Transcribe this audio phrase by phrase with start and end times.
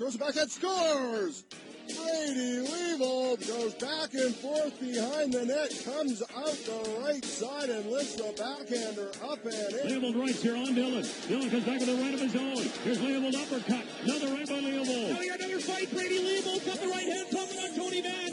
[0.00, 1.44] Goes back and scores!
[1.84, 7.84] Brady Leavold goes back and forth behind the net, comes out the right side and
[7.84, 10.00] lifts the backhander up and in.
[10.00, 11.04] Leavold rights here on Dillon.
[11.28, 12.64] Dillon comes back with the right of his own.
[12.82, 13.84] Here's Leavold uppercut.
[14.04, 15.10] Another right by Leavold.
[15.12, 15.92] Now we got another fight.
[15.92, 18.29] Brady Leavold got the right hand pumping on Tony Van.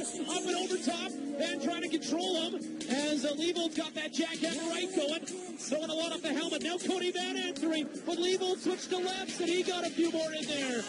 [0.88, 1.12] And top.
[1.38, 2.56] Van trying to control him
[2.90, 5.26] as uh, Leavold's got that jackhammer right going.
[5.26, 6.64] Throwing a lot off the helmet.
[6.64, 7.88] Now Tony Van answering.
[8.06, 10.82] But Leavold switched to lefts and he got a few more in there.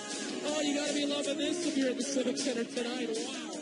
[0.46, 3.10] Oh, you got to be loving this if you're at the Civic Center tonight.
[3.12, 3.58] Wow.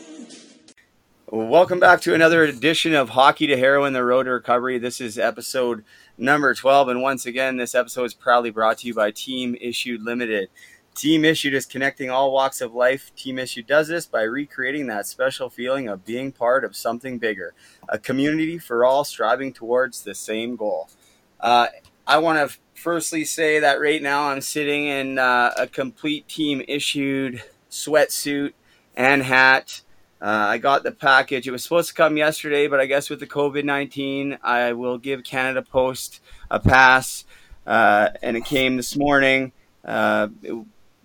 [1.29, 4.77] Welcome back to another edition of Hockey to Heroin, the Road to Recovery.
[4.77, 5.83] This is episode
[6.17, 6.87] number 12.
[6.87, 10.49] And once again, this episode is proudly brought to you by Team Issued Limited.
[10.97, 13.13] Team Issued is connecting all walks of life.
[13.15, 17.53] Team Issued does this by recreating that special feeling of being part of something bigger,
[17.87, 20.89] a community for all striving towards the same goal.
[21.39, 21.67] Uh,
[22.07, 26.63] I want to firstly say that right now I'm sitting in uh, a complete Team
[26.67, 28.53] Issued sweatsuit
[28.95, 29.81] and hat.
[30.19, 31.47] Uh, I got the package.
[31.47, 34.97] It was supposed to come yesterday, but I guess with the COVID 19, I will
[34.97, 37.23] give Canada Post a pass.
[37.67, 39.51] Uh, and it came this morning.
[39.85, 40.55] Uh, it,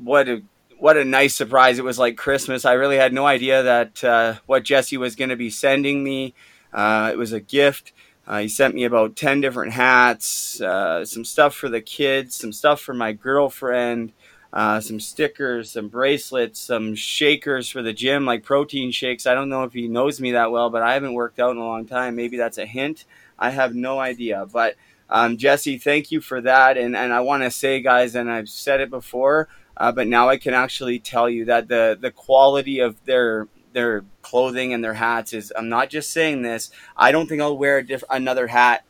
[0.02, 0.42] what a
[0.78, 1.78] what a nice surprise!
[1.78, 2.64] It was like Christmas.
[2.64, 6.34] I really had no idea that uh, what Jesse was going to be sending me.
[6.72, 7.92] Uh, it was a gift.
[8.26, 12.80] Uh, he sent me about ten different hats, some stuff for the kids, some stuff
[12.80, 14.12] for my girlfriend
[14.52, 19.26] uh, some stickers, some bracelets, some shakers for the gym, like protein shakes.
[19.26, 21.56] I don't know if he knows me that well, but I haven't worked out in
[21.56, 22.16] a long time.
[22.16, 23.06] Maybe that's a hint.
[23.38, 24.46] I have no idea.
[24.52, 24.76] But
[25.08, 26.76] um, Jesse, thank you for that.
[26.76, 29.48] And, and I want to say, guys, and I've said it before,
[29.82, 34.04] uh, but now I can actually tell you that the, the quality of their their
[34.22, 35.52] clothing and their hats is.
[35.56, 36.70] I'm not just saying this.
[36.96, 38.84] I don't think I'll wear a diff- another hat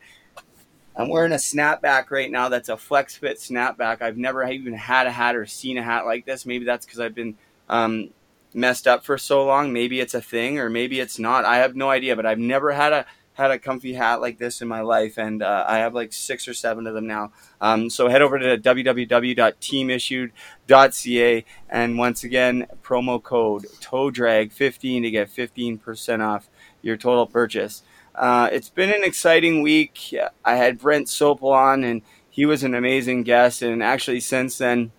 [0.94, 4.02] I'm wearing a snapback right now that's a flex fit snapback.
[4.02, 6.44] I've never even had a hat or seen a hat like this.
[6.44, 7.36] Maybe that's because I've been
[7.68, 8.10] um,
[8.52, 9.72] messed up for so long.
[9.72, 11.44] Maybe it's a thing or maybe it's not.
[11.44, 14.60] I have no idea, but I've never had a had a comfy hat like this
[14.60, 17.32] in my life, and uh, I have like six or seven of them now.
[17.60, 26.20] Um, so head over to www.teamissued.ca and once again, promo code TOEDRAG15 to get 15%
[26.20, 26.48] off
[26.82, 27.82] your total purchase.
[28.14, 30.14] Uh, it's been an exciting week.
[30.44, 33.62] I had Brent Sopel on, and he was an amazing guest.
[33.62, 34.92] And actually, since then,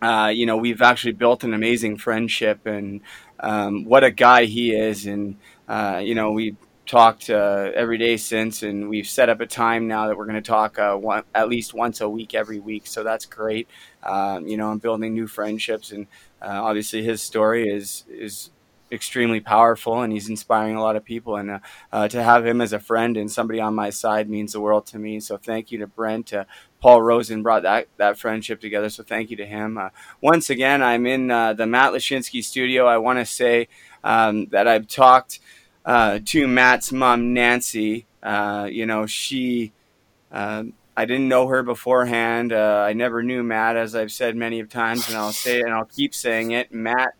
[0.00, 2.66] uh, you know, we've actually built an amazing friendship.
[2.66, 3.00] And
[3.40, 5.06] um, what a guy he is.
[5.06, 5.36] And,
[5.68, 6.56] uh, you know, we
[6.86, 10.42] talked uh, every day since, and we've set up a time now that we're going
[10.42, 12.86] to talk uh, one, at least once a week every week.
[12.86, 13.68] So that's great.
[14.02, 16.06] Um, you know, I'm building new friendships, and
[16.40, 18.50] uh, obviously his story is is
[18.92, 21.58] extremely powerful and he's inspiring a lot of people and uh,
[21.92, 24.86] uh, to have him as a friend and somebody on my side means the world
[24.86, 26.32] to me so thank you to brent
[26.80, 29.88] paul rosen brought that, that friendship together so thank you to him uh,
[30.20, 33.66] once again i'm in the matt lashinsky studio i want to say
[34.04, 35.40] um, that i've talked
[35.86, 38.06] uh, to matt's mom nancy
[38.70, 39.72] you know she
[40.32, 42.54] um, I didn't know her beforehand.
[42.54, 45.74] I never knew Matt, as I've said many of times, and I'll say it and
[45.74, 46.72] I'll keep saying it.
[46.72, 47.14] Matt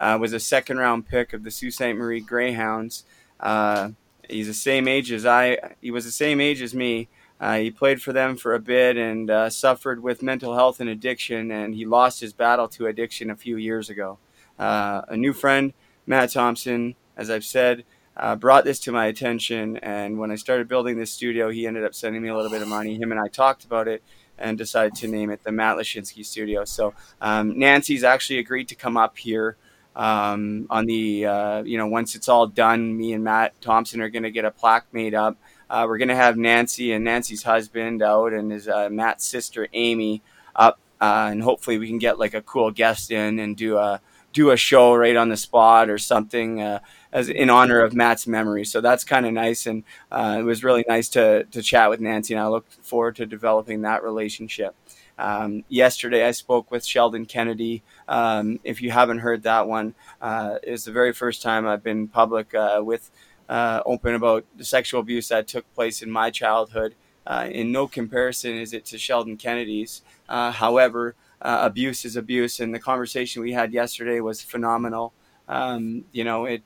[0.00, 1.94] uh, was a second round pick of the Sault Ste.
[1.94, 3.04] Marie Greyhounds.
[3.38, 3.90] Uh,
[4.28, 5.58] he's the same age as I.
[5.80, 7.08] He was the same age as me.
[7.38, 10.90] Uh, he played for them for a bit and uh, suffered with mental health and
[10.90, 14.18] addiction, and he lost his battle to addiction a few years ago.
[14.58, 15.72] Uh, a new friend,
[16.06, 17.84] Matt Thompson, as I've said,
[18.20, 21.84] uh, brought this to my attention, and when I started building this studio, he ended
[21.84, 22.96] up sending me a little bit of money.
[22.96, 24.02] Him and I talked about it
[24.38, 26.64] and decided to name it the Matt Lashinsky Studio.
[26.64, 29.56] So um, Nancy's actually agreed to come up here
[29.96, 34.08] um, on the uh, you know once it's all done me and matt thompson are
[34.08, 35.36] going to get a plaque made up
[35.68, 39.66] uh, we're going to have nancy and nancy's husband out and his uh, matt's sister
[39.72, 40.22] amy
[40.54, 44.00] up uh, and hopefully we can get like a cool guest in and do a
[44.32, 46.80] do a show right on the spot or something uh,
[47.12, 48.64] as in honor of Matt's memory.
[48.64, 52.00] So that's kind of nice, and uh, it was really nice to to chat with
[52.00, 54.74] Nancy, and I look forward to developing that relationship.
[55.18, 57.82] Um, yesterday, I spoke with Sheldon Kennedy.
[58.08, 62.08] Um, if you haven't heard that one, uh, it's the very first time I've been
[62.08, 63.10] public uh, with
[63.48, 66.94] uh, open about the sexual abuse that took place in my childhood.
[67.26, 70.00] Uh, in no comparison is it to Sheldon Kennedy's.
[70.28, 75.12] However, uh, abuse is abuse, and the conversation we had yesterday was phenomenal.
[75.48, 76.62] Um, you know, it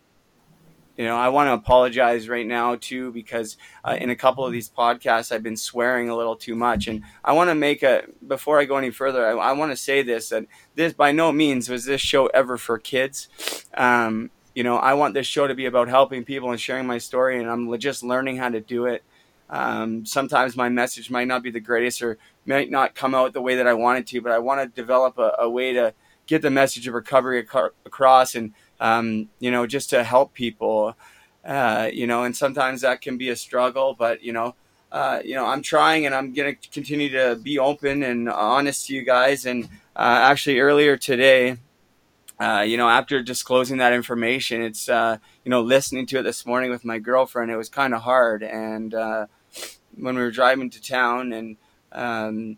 [0.97, 4.53] you know, I want to apologize right now too because uh, in a couple of
[4.53, 8.05] these podcasts I've been swearing a little too much, and I want to make a
[8.27, 9.27] before I go any further.
[9.27, 12.57] I, I want to say this that this by no means was this show ever
[12.57, 13.29] for kids.
[13.75, 16.99] Um, you know, I want this show to be about helping people and sharing my
[16.99, 19.03] story, and I'm just learning how to do it.
[19.55, 23.41] Um, sometimes my message might not be the greatest or might not come out the
[23.41, 25.95] way that I wanted to, but I want to develop a, a way to
[26.27, 30.97] get the message of recovery ac- across, and um, you know, just to help people.
[31.45, 34.57] Uh, you know, and sometimes that can be a struggle, but you know,
[34.91, 38.89] uh, you know, I'm trying and I'm going to continue to be open and honest
[38.89, 39.47] to you guys.
[39.47, 41.59] And uh, actually, earlier today,
[42.41, 46.45] uh, you know, after disclosing that information, it's, uh, you know, listening to it this
[46.45, 48.43] morning with my girlfriend, it was kind of hard.
[48.43, 49.27] And uh,
[49.99, 51.57] when we were driving to town, and
[51.93, 52.57] um,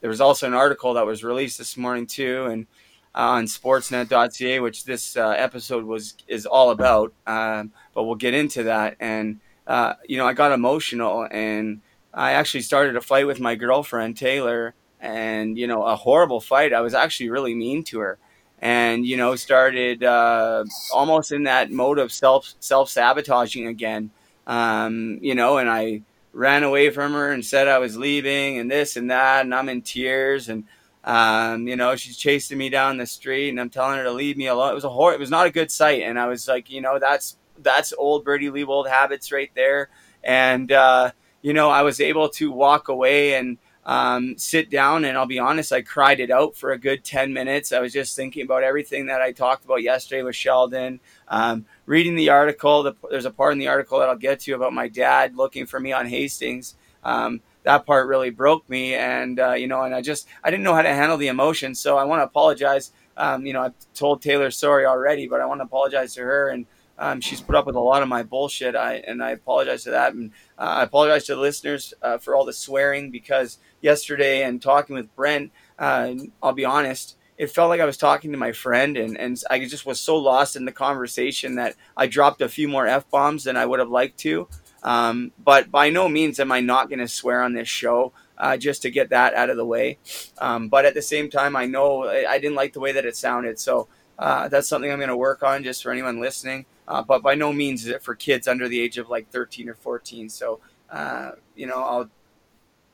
[0.00, 2.46] there was also an article that was released this morning, too.
[2.46, 2.66] And
[3.14, 7.12] on sportsnet.ca, which this uh, episode was is all about.
[7.26, 8.96] Um, but we'll get into that.
[9.00, 11.80] And uh, you know, I got emotional, and
[12.12, 16.72] I actually started a fight with my girlfriend Taylor, and you know, a horrible fight.
[16.72, 18.18] I was actually really mean to her,
[18.60, 24.10] and you know, started uh, almost in that mode of self self sabotaging again.
[24.46, 28.70] Um, you know, and I ran away from her and said I was leaving, and
[28.70, 30.64] this and that, and I'm in tears and
[31.02, 34.36] um, you know, she's chasing me down the street, and I'm telling her to leave
[34.36, 34.72] me alone.
[34.72, 36.80] It was a hor- It was not a good sight, and I was like, you
[36.80, 39.88] know, that's that's old Birdie Leavold habits right there.
[40.22, 41.12] And uh,
[41.42, 43.56] you know, I was able to walk away and
[43.90, 47.32] um, sit down, and I'll be honest, I cried it out for a good ten
[47.32, 47.72] minutes.
[47.72, 51.00] I was just thinking about everything that I talked about yesterday with Sheldon.
[51.26, 54.52] Um, reading the article, the, there's a part in the article that I'll get to
[54.52, 56.76] about my dad looking for me on Hastings.
[57.02, 60.62] Um, that part really broke me and uh, you know and i just i didn't
[60.62, 61.74] know how to handle the emotion.
[61.74, 65.44] so i want to apologize um, you know i've told taylor sorry already but i
[65.44, 66.64] want to apologize to her and
[67.00, 69.90] um, she's put up with a lot of my bullshit I, and i apologize to
[69.90, 74.44] that and uh, i apologize to the listeners uh, for all the swearing because yesterday
[74.44, 76.12] and talking with brent uh,
[76.42, 79.60] i'll be honest it felt like I was talking to my friend, and, and I
[79.60, 83.44] just was so lost in the conversation that I dropped a few more f bombs
[83.44, 84.46] than I would have liked to.
[84.82, 88.12] Um, but by no means am I not going to swear on this show.
[88.36, 89.98] Uh, just to get that out of the way.
[90.38, 93.14] Um, but at the same time, I know I didn't like the way that it
[93.14, 93.58] sounded.
[93.58, 93.86] So
[94.18, 96.64] uh, that's something I'm going to work on just for anyone listening.
[96.90, 99.68] Uh, but by no means is it for kids under the age of like 13
[99.68, 100.28] or 14.
[100.28, 100.60] So,
[100.90, 102.10] uh, you know, I'll,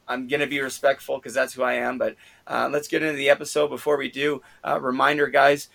[0.06, 1.96] I'm going to be respectful because that's who I am.
[1.96, 2.16] But
[2.46, 3.68] uh, let's get into the episode.
[3.68, 5.70] Before we do, uh, reminder, guys,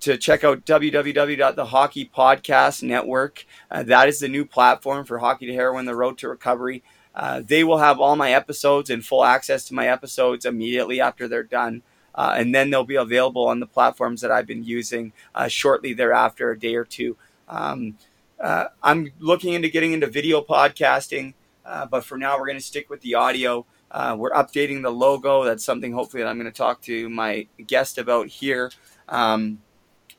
[0.00, 3.44] to check out www.thehockeypodcast network.
[3.70, 6.82] Uh, that is the new platform for Hockey to Heroin, the road to recovery.
[7.14, 11.26] Uh, they will have all my episodes and full access to my episodes immediately after
[11.26, 11.82] they're done.
[12.14, 15.92] Uh, and then they'll be available on the platforms that I've been using uh, shortly
[15.92, 17.16] thereafter, a day or two.
[17.48, 17.96] Um,
[18.40, 21.34] uh, I'm looking into getting into video podcasting,
[21.64, 23.66] uh, but for now, we're going to stick with the audio.
[23.92, 25.44] we're updating the logo.
[25.44, 28.70] That's something hopefully that I'm going to talk to my guest about here.
[29.08, 29.58] Um,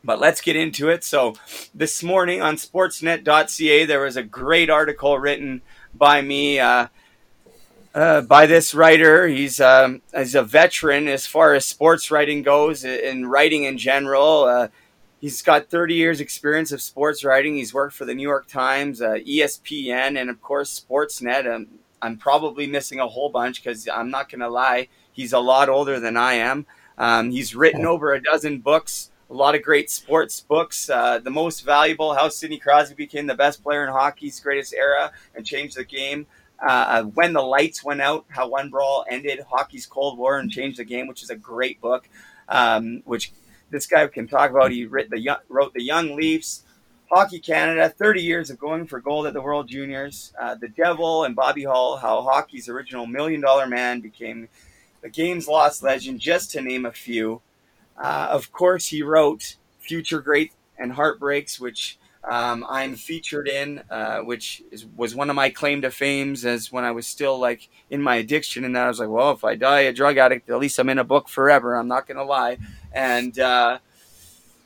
[0.03, 1.03] but let's get into it.
[1.03, 1.35] So,
[1.73, 5.61] this morning on sportsnet.ca, there was a great article written
[5.93, 6.87] by me, uh,
[7.93, 9.27] uh, by this writer.
[9.27, 14.43] He's, um, he's a veteran as far as sports writing goes, and writing in general.
[14.43, 14.67] Uh,
[15.19, 17.55] he's got 30 years' experience of sports writing.
[17.55, 21.53] He's worked for the New York Times, uh, ESPN, and of course, Sportsnet.
[21.53, 21.67] Um,
[22.01, 25.69] I'm probably missing a whole bunch because I'm not going to lie, he's a lot
[25.69, 26.65] older than I am.
[26.97, 30.89] Um, he's written over a dozen books a lot of great sports books.
[30.89, 35.11] Uh, the most valuable: How Sidney Crosby became the best player in hockey's greatest era
[35.35, 36.25] and changed the game.
[36.65, 40.77] Uh, when the lights went out, how one brawl ended hockey's Cold War and changed
[40.77, 42.09] the game, which is a great book.
[42.49, 43.31] Um, which
[43.69, 44.71] this guy can talk about.
[44.71, 46.63] He wrote the wrote the Young Leafs,
[47.11, 51.23] Hockey Canada, 30 years of going for gold at the World Juniors, uh, the Devil
[51.23, 54.49] and Bobby Hull, how hockey's original Million Dollar Man became
[55.01, 57.41] the game's lost legend, just to name a few.
[57.97, 64.19] Uh, of course, he wrote Future Great and Heartbreaks, which um, I'm featured in, uh,
[64.19, 67.69] which is, was one of my claim to fames as when I was still like
[67.89, 68.65] in my addiction.
[68.65, 70.99] And I was like, well, if I die a drug addict, at least I'm in
[70.99, 71.75] a book forever.
[71.75, 72.57] I'm not going to lie.
[72.91, 73.79] And uh,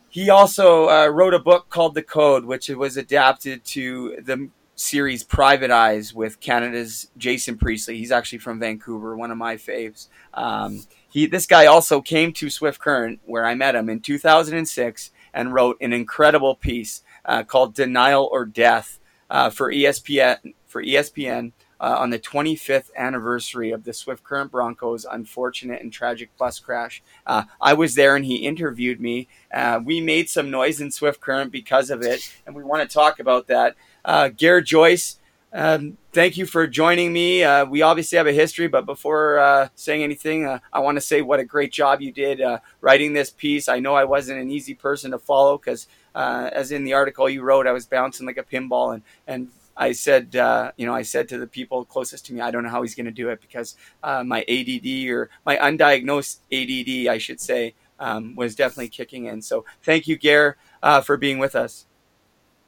[0.10, 5.24] he also uh, wrote a book called The Code, which was adapted to the series
[5.24, 7.98] Private Eyes with Canada's Jason Priestley.
[7.98, 10.08] He's actually from Vancouver, one of my faves.
[10.34, 15.12] Um, he this guy also came to Swift Current where I met him in 2006
[15.34, 19.00] and wrote an incredible piece uh, called "Denial or Death"
[19.30, 25.06] uh, for ESPN for ESPN uh, on the 25th anniversary of the Swift Current Broncos'
[25.06, 27.04] unfortunate and tragic bus crash.
[27.28, 29.28] Uh, I was there and he interviewed me.
[29.54, 32.94] Uh, we made some noise in Swift Current because of it, and we want to
[32.94, 33.76] talk about that.
[34.06, 35.20] Uh, Garrett Joyce
[35.54, 37.44] um, thank you for joining me.
[37.44, 41.02] Uh, we obviously have a history, but before uh, saying anything, uh, I want to
[41.02, 43.70] say what a great job you did uh, writing this piece.
[43.70, 47.30] I know I wasn't an easy person to follow because, uh, as in the article
[47.30, 50.94] you wrote, I was bouncing like a pinball, and and I said, uh, you know,
[50.94, 53.12] I said to the people closest to me, I don't know how he's going to
[53.12, 58.90] do it because my ADD or my undiagnosed ADD, I should say, um, was definitely
[58.90, 59.42] kicking in.
[59.42, 61.86] So thank you, Gare, uh, for being with us.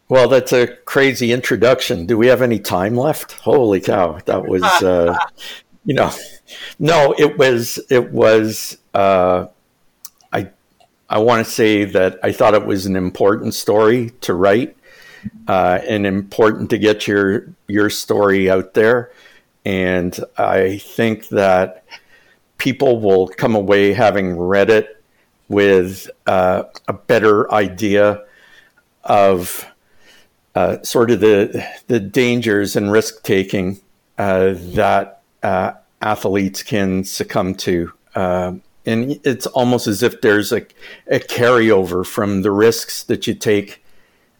[0.07, 2.05] Well, that's a crazy introduction.
[2.05, 3.33] Do we have any time left?
[3.33, 5.17] Holy cow, that was, uh,
[5.85, 6.11] you know,
[6.79, 8.77] no, it was, it was.
[8.93, 9.47] Uh,
[11.09, 14.75] I want to say that I thought it was an important story to write,
[15.47, 19.11] uh, and important to get your your story out there.
[19.65, 21.83] And I think that
[22.57, 25.03] people will come away having read it
[25.47, 28.23] with uh, a better idea
[29.03, 29.65] of
[30.55, 33.79] uh, sort of the the dangers and risk taking
[34.17, 37.91] uh, that uh, athletes can succumb to.
[38.85, 40.61] And it's almost as if there's a,
[41.07, 43.83] a carryover from the risks that you take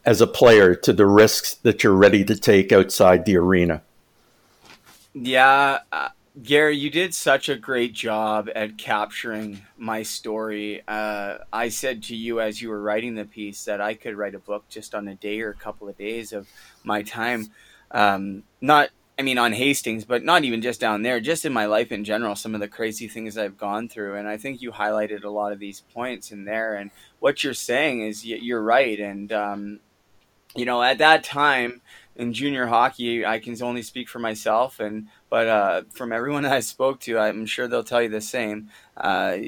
[0.04, 3.82] as a player to the risks that you're ready to take outside the arena.
[5.14, 6.10] Yeah, uh,
[6.42, 10.82] Gary, you did such a great job at capturing my story.
[10.86, 14.34] Uh, I said to you as you were writing the piece that I could write
[14.34, 16.46] a book just on a day or a couple of days of
[16.84, 17.46] my time.
[17.90, 21.64] Um, not, I mean, on Hastings, but not even just down there, just in my
[21.66, 24.16] life in general, some of the crazy things I've gone through.
[24.16, 26.74] And I think you highlighted a lot of these points in there.
[26.74, 29.00] And what you're saying is you're right.
[29.00, 29.80] And, um,
[30.54, 31.80] you know, at that time,
[32.16, 36.60] in junior hockey, I can only speak for myself, and but uh, from everyone I
[36.60, 38.70] spoke to, I'm sure they'll tell you the same.
[38.96, 39.38] Uh,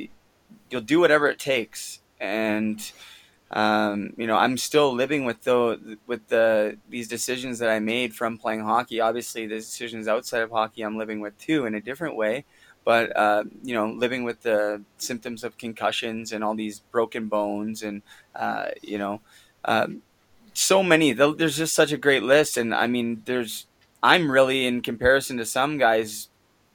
[0.71, 2.93] you'll do whatever it takes, and
[3.51, 8.15] um, you know I'm still living with the with the these decisions that I made
[8.15, 9.01] from playing hockey.
[9.01, 12.45] Obviously, the decisions outside of hockey I'm living with too in a different way.
[12.85, 17.83] But uh, you know, living with the symptoms of concussions and all these broken bones,
[17.83, 18.03] and
[18.35, 19.21] uh, you know.
[19.65, 20.03] Um,
[20.59, 21.13] so many.
[21.13, 23.67] There's just such a great list, and I mean, there's.
[24.03, 26.29] I'm really in comparison to some guys,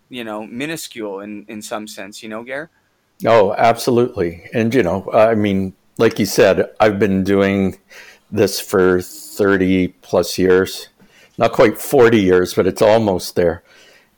[0.10, 2.24] you know, minuscule in in some sense.
[2.24, 2.70] You know, Gare.
[3.26, 7.80] Oh, absolutely, and you know, I mean, like you said, I've been doing
[8.32, 10.90] this for thirty plus years.
[11.38, 13.64] Not quite forty years, but it's almost there.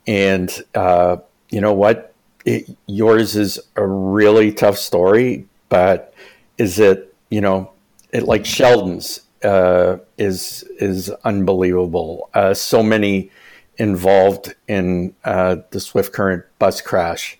[0.07, 1.17] And uh,
[1.49, 2.13] you know what?
[2.45, 6.13] It, yours is a really tough story, but
[6.57, 7.71] is it you know
[8.11, 12.29] it like Sheldon's uh, is is unbelievable.
[12.33, 13.31] Uh, so many
[13.77, 17.37] involved in uh, the Swift Current bus crash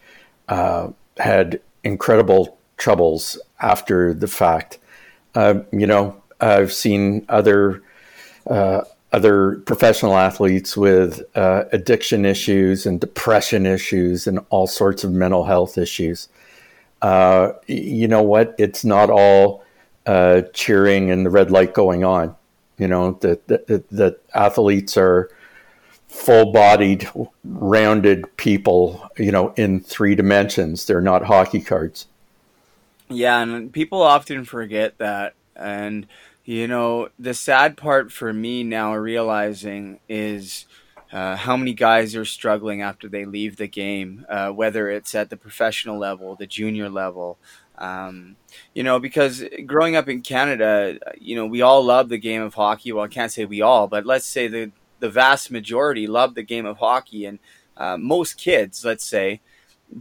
[0.49, 4.79] uh, had incredible troubles after the fact.
[5.33, 7.81] Uh, you know, I've seen other
[8.47, 15.45] uh, other professional athletes with addiction issues and depression issues and all sorts of mental
[15.45, 16.27] health issues.
[17.67, 18.55] you know what?
[18.57, 19.63] It's not all
[20.05, 22.35] uh, cheering and the red light going on.
[22.77, 25.29] You know that that, that athletes are
[26.09, 27.09] full-bodied,
[27.43, 29.09] rounded people.
[29.17, 30.85] You know, in three dimensions.
[30.85, 32.07] They're not hockey cards.
[33.09, 35.33] Yeah, and people often forget that.
[35.55, 36.07] And
[36.43, 40.65] you know, the sad part for me now realizing is.
[41.11, 45.29] Uh, how many guys are struggling after they leave the game, uh, whether it's at
[45.29, 47.37] the professional level, the junior level,
[47.77, 48.35] um,
[48.73, 52.55] you know, because growing up in Canada, you know, we all love the game of
[52.55, 52.91] hockey.
[52.91, 56.43] Well, I can't say we all, but let's say the the vast majority love the
[56.43, 57.39] game of hockey, and
[57.77, 59.39] uh, most kids, let's say,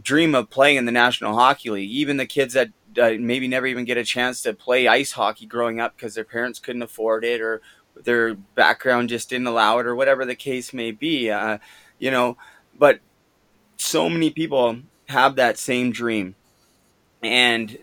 [0.01, 1.91] dream of playing in the National Hockey League.
[1.91, 2.69] Even the kids that
[2.99, 6.23] uh, maybe never even get a chance to play ice hockey growing up because their
[6.23, 7.61] parents couldn't afford it or
[8.03, 11.29] their background just didn't allow it or whatever the case may be.
[11.29, 11.57] Uh,
[11.99, 12.37] you know,
[12.77, 12.99] but
[13.77, 16.35] so many people have that same dream
[17.23, 17.77] and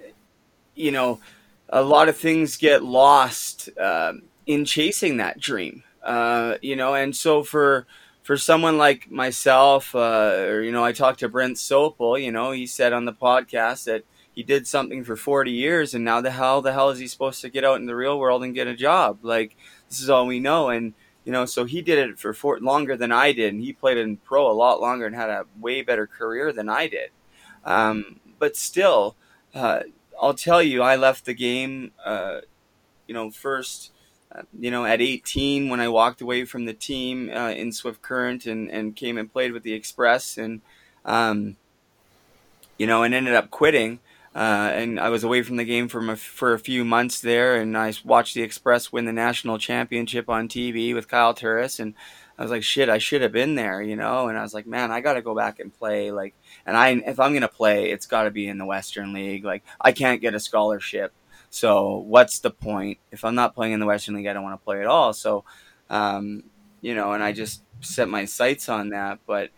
[0.74, 1.20] you know
[1.68, 4.12] a lot of things get lost uh,
[4.46, 7.86] in chasing that dream uh, you know and so for
[8.22, 12.52] for someone like myself uh, or you know i talked to brent sopel you know
[12.52, 16.30] he said on the podcast that he did something for 40 years and now the
[16.30, 18.66] hell the hell is he supposed to get out in the real world and get
[18.66, 19.56] a job like
[19.88, 22.96] this is all we know and you know so he did it for four, longer
[22.96, 25.82] than i did and he played in pro a lot longer and had a way
[25.82, 27.10] better career than i did
[27.64, 29.16] um, but still
[29.54, 29.82] uh,
[30.22, 32.42] I'll tell you, I left the game, uh,
[33.08, 33.90] you know, first,
[34.30, 38.02] uh, you know, at 18 when I walked away from the team uh, in Swift
[38.02, 40.60] Current and, and came and played with the Express and,
[41.04, 41.56] um,
[42.78, 43.98] you know, and ended up quitting.
[44.34, 47.76] Uh, and I was away from the game for, for a few months there, and
[47.76, 51.94] I watched the Express win the national championship on TV with Kyle Turris, and
[52.38, 54.28] I was like, shit, I should have been there, you know.
[54.28, 56.10] And I was like, man, I got to go back and play.
[56.10, 56.34] Like,
[56.64, 59.44] and I, if I'm gonna play, it's got to be in the Western League.
[59.44, 61.12] Like, I can't get a scholarship,
[61.50, 62.98] so what's the point?
[63.10, 65.12] If I'm not playing in the Western League, I don't want to play at all.
[65.12, 65.44] So,
[65.90, 66.44] um,
[66.80, 69.18] you know, and I just set my sights on that.
[69.26, 69.50] But,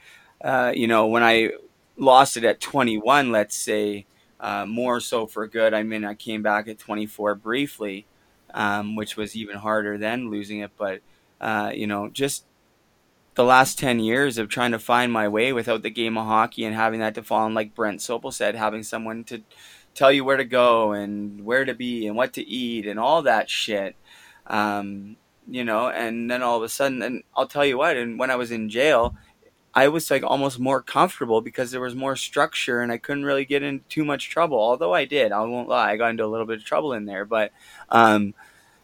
[0.42, 1.50] uh, you know, when I
[1.96, 4.06] lost it at 21, let's say,
[4.44, 5.72] uh, more so for good.
[5.72, 8.06] I mean, I came back at 24 briefly,
[8.52, 10.72] um, which was even harder than losing it.
[10.76, 11.00] But
[11.40, 12.44] uh, you know, just
[13.36, 16.66] the last 10 years of trying to find my way without the game of hockey
[16.66, 19.42] and having that to fall on, like Brent Sopel said, having someone to
[19.94, 23.22] tell you where to go and where to be and what to eat and all
[23.22, 23.96] that shit.
[24.46, 25.16] Um,
[25.48, 28.30] you know, and then all of a sudden, and I'll tell you what, and when
[28.30, 29.16] I was in jail,
[29.74, 33.44] I was like almost more comfortable because there was more structure and I couldn't really
[33.44, 34.58] get into too much trouble.
[34.58, 37.06] Although I did, I won't lie, I got into a little bit of trouble in
[37.06, 37.24] there.
[37.24, 37.52] But,
[37.88, 38.34] um,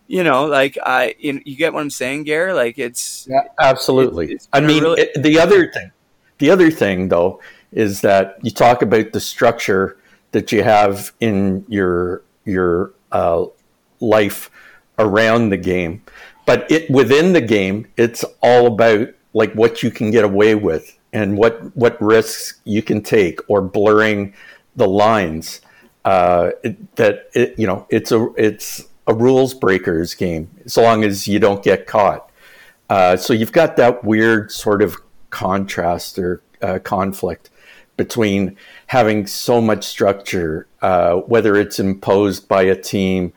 [0.08, 2.52] you know, like I, you, you get what I'm saying, Gare?
[2.52, 4.32] Like it's yeah, absolutely.
[4.32, 5.92] it's I mean, really- it, the other thing,
[6.38, 9.96] the other thing though, is that you talk about the structure
[10.32, 13.44] that you have in your your uh,
[14.00, 14.50] life
[14.98, 16.02] around the game,
[16.46, 20.98] but it within the game, it's all about like what you can get away with
[21.12, 24.34] and what what risks you can take or blurring
[24.76, 25.60] the lines.
[26.04, 31.04] Uh, it, that it, you know, it's a it's a rules breakers game as long
[31.04, 32.30] as you don't get caught.
[32.88, 34.96] Uh, so you've got that weird sort of
[35.30, 37.50] contrast or uh, conflict
[37.96, 38.56] between
[38.86, 43.32] having so much structure, uh, whether it's imposed by a team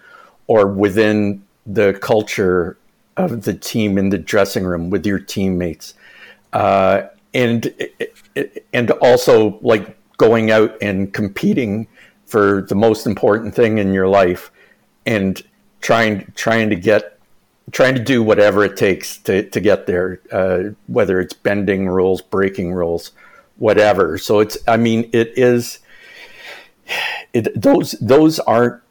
[0.47, 2.77] or within the culture
[3.17, 5.93] of the team in the dressing room with your teammates,
[6.53, 7.03] uh,
[7.33, 7.73] and
[8.73, 11.87] and also like going out and competing
[12.25, 14.51] for the most important thing in your life,
[15.05, 15.43] and
[15.81, 17.13] trying trying to get
[17.71, 22.21] trying to do whatever it takes to, to get there, uh, whether it's bending rules,
[22.21, 23.11] breaking rules,
[23.57, 24.17] whatever.
[24.17, 25.79] So it's, I mean, it is,
[27.31, 28.81] it, those, those aren't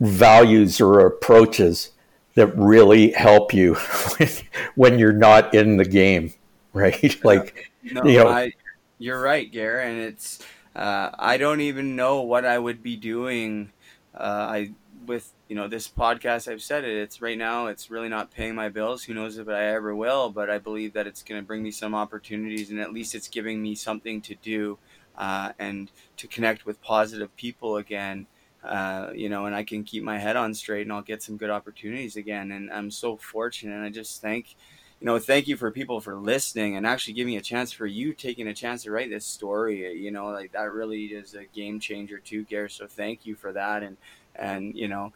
[0.00, 1.90] values or approaches
[2.38, 3.74] that really help you
[4.76, 6.32] when you're not in the game,
[6.72, 7.24] right?
[7.24, 8.52] Like, No, you know, I,
[8.98, 10.40] you're right, Gare, and it's
[10.74, 13.72] uh, I don't even know what I would be doing.
[14.14, 14.70] Uh, I
[15.06, 16.50] with you know this podcast.
[16.50, 16.96] I've said it.
[16.96, 17.66] It's right now.
[17.66, 19.04] It's really not paying my bills.
[19.04, 20.30] Who knows if I ever will?
[20.30, 23.28] But I believe that it's going to bring me some opportunities, and at least it's
[23.28, 24.78] giving me something to do
[25.16, 28.26] uh, and to connect with positive people again.
[28.64, 31.36] Uh, you know, and I can keep my head on straight, and I'll get some
[31.36, 32.52] good opportunities again.
[32.52, 33.74] And I'm so fortunate.
[33.74, 34.56] And I just thank
[35.00, 38.12] you know, thank you for people for listening and actually giving a chance for you
[38.12, 39.96] taking a chance to write this story.
[39.96, 42.68] You know, like that really is a game changer too, Gare.
[42.68, 43.82] So thank you for that.
[43.82, 43.96] And
[44.34, 45.12] and you know,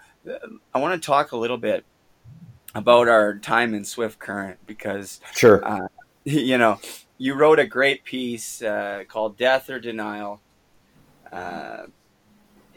[0.73, 1.85] I want to talk a little bit
[2.75, 5.67] about our time in Swift Current because sure.
[5.67, 5.89] uh,
[6.25, 6.79] you know
[7.19, 10.41] you wrote a great piece uh, called "Death or Denial,"
[11.33, 11.85] uh,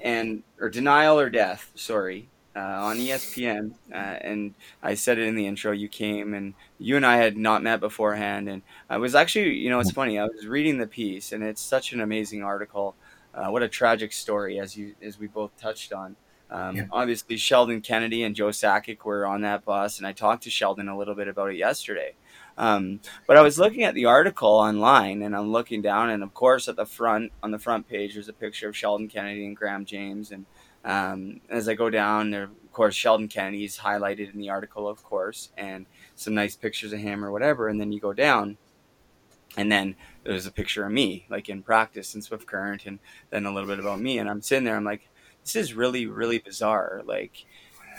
[0.06, 5.36] and or "Denial or Death." Sorry, uh, on ESPN, uh, and I said it in
[5.36, 5.74] the intro.
[5.74, 9.70] You came, and you and I had not met beforehand, and I was actually, you
[9.72, 10.20] know, it's funny.
[10.20, 12.98] I was reading the piece, and it's such an amazing article.
[13.34, 16.18] Uh, what a tragic story, as you as we both touched on.
[16.50, 16.86] Um, Yeah.
[16.92, 20.88] Obviously, Sheldon Kennedy and Joe Sakic were on that bus, and I talked to Sheldon
[20.90, 22.16] a little bit about it yesterday.
[22.58, 26.34] Um, but I was looking at the article online, and I'm looking down, and of
[26.34, 29.58] course, at the front on the front page, there's a picture of Sheldon Kennedy and
[29.58, 30.46] Graham James, and
[30.86, 34.88] um, as I go down, there, of course, Sheldon Kennedy is highlighted in the article,
[34.88, 37.68] of course, and some nice pictures of him or whatever.
[37.68, 38.58] And then you go down,
[39.58, 43.00] and then there's a picture of me, like in practice in Swift Current, and
[43.32, 44.20] then a little bit about me.
[44.20, 45.10] And I'm sitting there, I'm like,
[45.44, 47.02] this is really, really bizarre.
[47.04, 47.46] Like,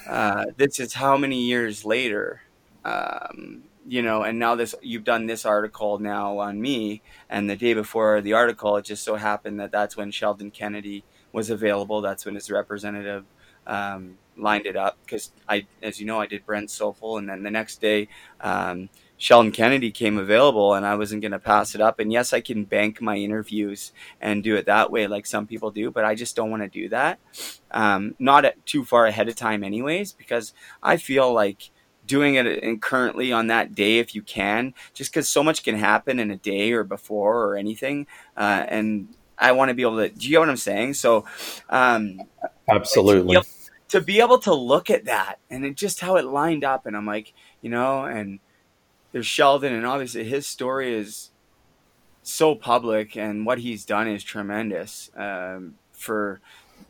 [0.09, 2.43] uh, this is how many years later,
[2.85, 7.57] um, you know, and now this you've done this article now on me, and the
[7.57, 12.01] day before the article, it just so happened that that's when Sheldon Kennedy was available.
[12.01, 13.25] That's when his representative
[13.67, 17.43] um, lined it up because I, as you know, I did Brent Sopel, and then
[17.43, 18.09] the next day,
[18.41, 22.01] um, Sheldon Kennedy came available, and I wasn't going to pass it up.
[22.01, 25.71] And yes, I can bank my interviews and do it that way, like some people
[25.71, 27.19] do, but I just don't want to do that.
[27.71, 31.71] Um, not at, too far ahead of time, anyways, because I feel like
[32.07, 35.77] doing it in currently on that day if you can just because so much can
[35.77, 39.99] happen in a day or before or anything uh, and I want to be able
[39.99, 40.09] to.
[40.09, 40.95] Do you get what I'm saying?
[40.95, 41.25] So,
[41.69, 42.21] um,
[42.69, 43.21] Absolutely.
[43.21, 43.47] to be, able,
[43.89, 46.97] to be able to look at that and it, just how it lined up, and
[46.97, 48.41] I'm like, you know, and
[49.13, 51.31] there's Sheldon, and obviously his story is
[52.23, 56.41] so public, and what he's done is tremendous um, for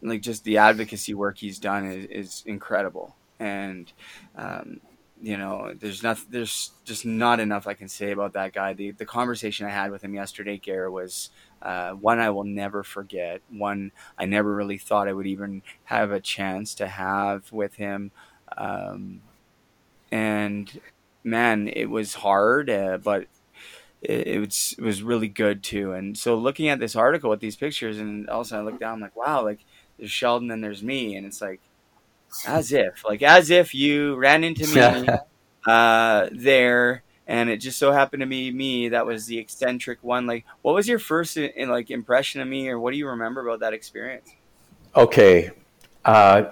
[0.02, 3.92] like just the advocacy work he's done is, is incredible, and
[4.36, 4.80] um,
[5.20, 8.74] you know, there's not, there's just not enough I can say about that guy.
[8.74, 11.30] The the conversation I had with him yesterday, Gare, was
[11.62, 13.40] uh, one I will never forget.
[13.50, 18.10] One I never really thought I would even have a chance to have with him.
[18.56, 19.22] Um,
[20.12, 20.80] and
[21.24, 23.26] man, it was hard, uh, but
[24.02, 25.92] it, it, was it was really good too.
[25.92, 28.70] And so looking at this article with these pictures, and all of a sudden I
[28.70, 29.60] look down, I'm like, wow, like
[29.98, 31.60] there's Sheldon and there's me, and it's like
[32.46, 35.08] as if, like as if you ran into me
[35.66, 40.26] uh, there, and it just so happened to be me that was the eccentric one.
[40.26, 43.46] Like, what was your first in, like impression of me, or what do you remember
[43.46, 44.30] about that experience?
[44.94, 45.50] Okay,
[46.04, 46.44] uh,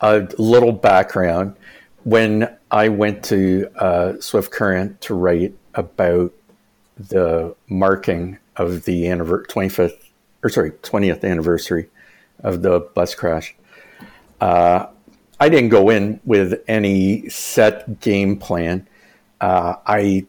[0.00, 1.56] a little background.
[2.04, 6.32] When I went to uh, Swift Current to write about
[6.96, 9.96] the marking of the 25th
[10.42, 11.88] or sorry 20th anniversary
[12.42, 13.54] of the bus crash,
[14.40, 14.86] uh,
[15.40, 18.86] I didn't go in with any set game plan.
[19.40, 20.26] Uh, I,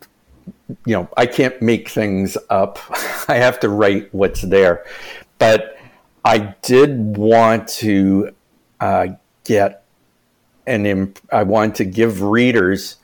[0.85, 2.79] you know, I can't make things up.
[3.27, 4.85] I have to write what's there.
[5.37, 5.77] But
[6.23, 8.33] I did want to
[8.79, 9.07] uh,
[9.43, 9.85] get
[10.65, 10.85] an.
[10.85, 12.95] Imp- I wanted to give readers.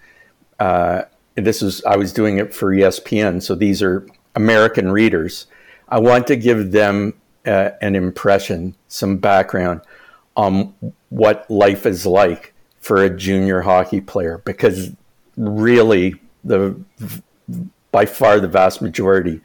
[0.60, 1.04] Uh,
[1.36, 5.48] this is I was doing it for ESPN, so these are American readers.
[5.90, 7.16] I want to give them
[7.46, 9.82] uh, an impression, some background
[10.38, 10.74] on
[11.10, 14.92] what life is like for a junior hockey player, because
[15.36, 16.80] really the
[17.92, 19.42] by far the vast majority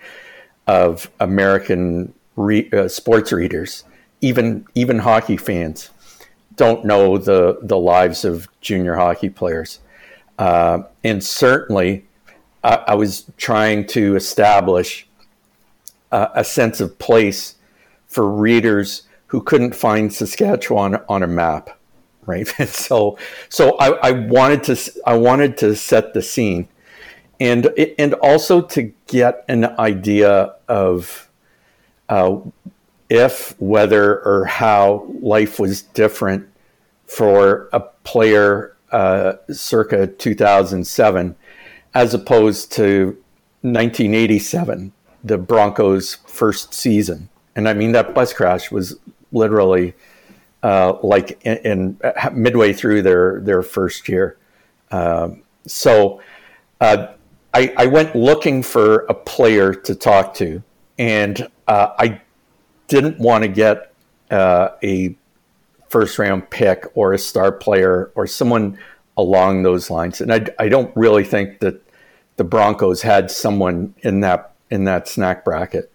[0.67, 3.85] of American re- uh, sports readers,
[4.21, 5.91] even even hockey fans,
[6.57, 9.81] don't know the the lives of junior hockey players,
[10.39, 12.05] uh, and certainly
[12.63, 15.09] I, I, was trying to establish
[16.13, 17.57] uh, a sense of place
[18.07, 19.03] for readers
[19.33, 21.71] who couldn't find Saskatchewan on a map,
[22.27, 22.47] right?
[22.69, 23.17] so
[23.49, 26.69] so I, I wanted to I wanted to set the scene,
[27.41, 27.67] and
[27.99, 31.31] and also to get an idea of
[32.11, 32.41] uh,
[33.09, 36.47] if, whether, or how life was different
[37.07, 41.37] for a player uh, circa 2007
[41.95, 43.17] as opposed to
[43.63, 44.93] 1987,
[45.25, 47.31] the Broncos' first season.
[47.55, 48.99] And I mean, that bus crash was
[49.33, 49.95] literally
[50.63, 52.01] uh, like in, in,
[52.33, 54.39] midway through their, their first year.
[54.91, 56.21] Um, so
[56.81, 57.09] uh,
[57.53, 60.63] I, I, went looking for a player to talk to,
[60.99, 62.21] and uh, I
[62.89, 63.93] didn't want to get
[64.31, 65.17] uh, a
[65.89, 68.79] first round pick or a star player or someone
[69.17, 70.21] along those lines.
[70.21, 71.83] And I, I don't really think that
[72.37, 75.93] the Broncos had someone in that in that snack bracket.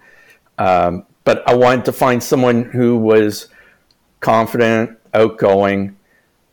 [0.60, 3.50] Um, but I wanted to find someone who was
[4.22, 5.98] confident, outgoing.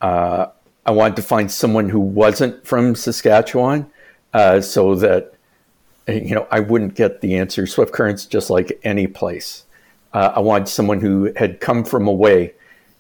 [0.00, 0.46] Uh,
[0.84, 3.86] I wanted to find someone who wasn't from Saskatchewan,
[4.32, 5.34] uh, so that
[6.08, 7.68] you know I wouldn't get the answer.
[7.68, 9.62] Swift Current's just like any place.
[10.12, 12.54] Uh, I wanted someone who had come from away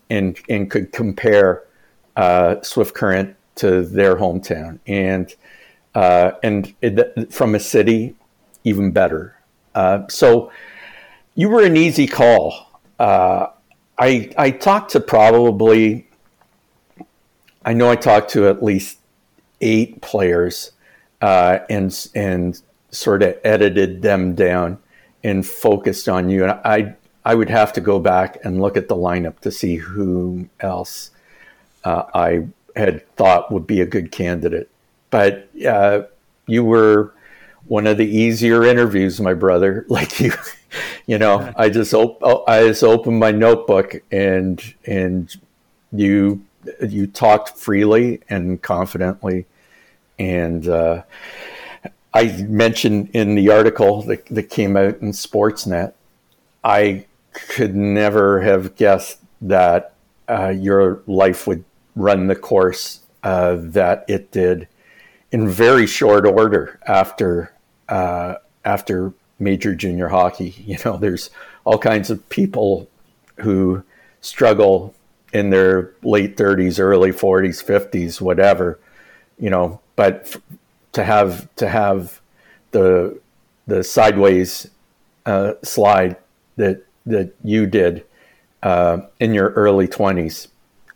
[0.08, 1.64] and and could compare
[2.14, 5.34] uh, Swift Current to their hometown, and
[5.96, 8.14] uh, and it, from a city,
[8.62, 9.36] even better.
[9.74, 10.52] Uh, so
[11.34, 12.80] you were an easy call.
[12.98, 13.48] Uh,
[13.98, 16.08] I I talked to probably,
[17.64, 18.98] I know I talked to at least
[19.60, 20.72] eight players,
[21.20, 24.78] uh, and and sort of edited them down
[25.22, 26.44] and focused on you.
[26.44, 26.94] And I
[27.24, 31.10] I would have to go back and look at the lineup to see who else
[31.84, 34.68] uh, I had thought would be a good candidate.
[35.10, 36.02] But uh,
[36.46, 37.14] you were
[37.66, 39.86] one of the easier interviews, my brother.
[39.94, 40.32] Like you,
[41.06, 45.34] you know, I just op- oh, I just opened my notebook and and
[45.92, 46.44] you
[46.88, 49.46] you talked freely and confidently,
[50.18, 51.02] and uh,
[52.12, 55.94] I mentioned in the article that, that came out in Sportsnet,
[56.62, 59.94] I could never have guessed that
[60.28, 61.64] uh, your life would
[61.96, 64.68] run the course uh, that it did
[65.32, 67.52] in very short order after
[67.88, 69.12] uh, after
[69.44, 70.54] major junior hockey.
[70.66, 71.30] You know, there's
[71.64, 72.88] all kinds of people
[73.36, 73.84] who
[74.20, 74.94] struggle
[75.32, 78.78] in their late 30s, early 40s, 50s, whatever.
[79.38, 80.36] You know, but
[80.92, 82.20] to have to have
[82.70, 83.20] the
[83.66, 84.68] the sideways
[85.26, 86.16] uh, slide
[86.56, 88.04] that that you did
[88.62, 90.48] uh, in your early 20s.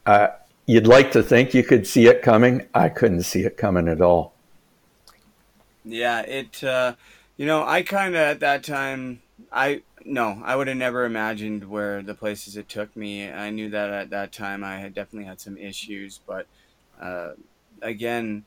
[0.07, 0.29] Uh,
[0.67, 2.67] you'd like to think you could see it coming.
[2.75, 4.33] I couldn't see it coming at all.
[5.85, 6.95] Yeah, it, uh,
[7.39, 11.71] you know, I kind of at that time, I, no, I would have never imagined
[11.71, 13.31] where the places it took me.
[13.31, 16.47] I knew that at that time I had definitely had some issues, but
[17.01, 17.31] uh,
[17.81, 18.45] again,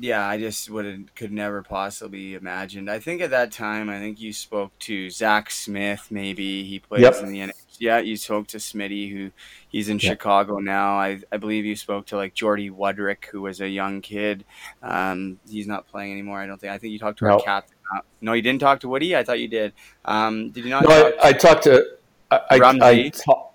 [0.00, 2.90] yeah, I just would have could never possibly imagined.
[2.90, 6.08] I think at that time, I think you spoke to Zach Smith.
[6.10, 7.16] Maybe he plays yep.
[7.22, 7.52] in the.
[7.78, 9.30] Yeah, you spoke to Smitty, who
[9.68, 10.12] he's in yep.
[10.12, 10.98] Chicago now.
[10.98, 14.44] I, I believe you spoke to like Jordy Wudrick, who was a young kid.
[14.82, 16.38] Um, he's not playing anymore.
[16.38, 16.72] I don't think.
[16.72, 17.40] I think you talked to nope.
[17.40, 19.16] our captain Uh, no, you didn't talk to Woody.
[19.16, 19.72] I thought you did.
[20.04, 20.84] Um, did you not?
[20.84, 21.84] No, talk I, I talked to.
[22.30, 23.48] I, I, I ta-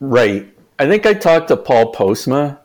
[0.00, 0.52] right.
[0.78, 2.58] I think I talked to Paul Postma.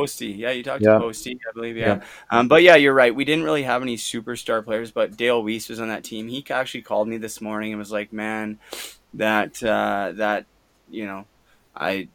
[0.00, 0.28] Posty.
[0.28, 0.94] Yeah, you talked Yeah.
[0.94, 1.76] to Posty, I believe.
[1.76, 2.00] Yeah.
[2.30, 3.14] Um, but yeah, you're right.
[3.14, 6.28] We didn't really have any superstar players, but Dale Weise was on that team.
[6.28, 8.58] He actually called me this morning and was like, "Man,
[9.14, 10.46] that uh, that
[10.90, 11.26] you know,
[11.74, 12.08] I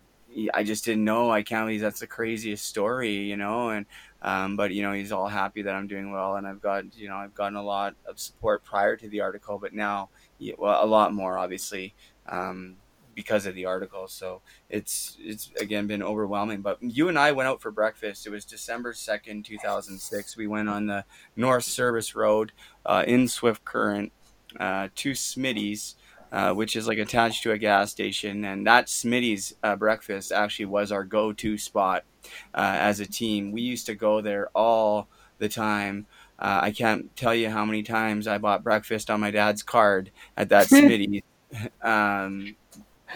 [0.53, 1.29] I just didn't know.
[1.31, 3.85] I can't believe that's the craziest story, you know." And
[4.21, 7.09] um, but you know, he's all happy that I'm doing well, and I've got you
[7.09, 10.09] know, I've gotten a lot of support prior to the article, but now,
[10.57, 11.93] well, a lot more obviously.
[12.27, 12.77] Um,
[13.15, 14.07] because of the article.
[14.07, 16.61] So it's it's again been overwhelming.
[16.61, 18.25] But you and I went out for breakfast.
[18.25, 20.37] It was December second, two thousand six.
[20.37, 22.51] We went on the North Service Road
[22.85, 24.11] uh, in Swift Current
[24.59, 25.95] uh, to Smitty's.
[26.33, 30.63] Uh, which is like attached to a gas station, and that Smitty's uh, breakfast actually
[30.63, 32.05] was our go-to spot
[32.53, 33.51] uh, as a team.
[33.51, 36.05] We used to go there all the time.
[36.39, 40.09] Uh, I can't tell you how many times I bought breakfast on my dad's card
[40.37, 41.21] at that Smitty's.
[41.81, 42.55] um,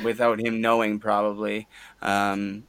[0.03, 1.67] without him knowing probably
[2.01, 2.63] um,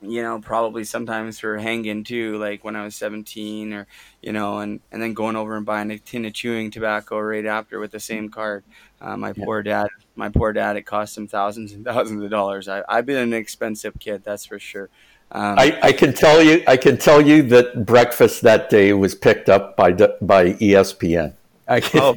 [0.00, 3.86] you know probably sometimes for hanging too like when i was 17 or
[4.20, 7.46] you know and and then going over and buying a tin of chewing tobacco right
[7.46, 8.64] after with the same card
[9.00, 9.44] uh, my Yeah.
[9.44, 13.06] poor dad my poor dad it cost him thousands and thousands of dollars I, i've
[13.06, 14.90] been an expensive kid that's for sure
[15.30, 16.62] um, I, I can tell you.
[16.66, 21.34] I can tell you that breakfast that day was picked up by by ESPN.
[21.68, 22.14] I can, oh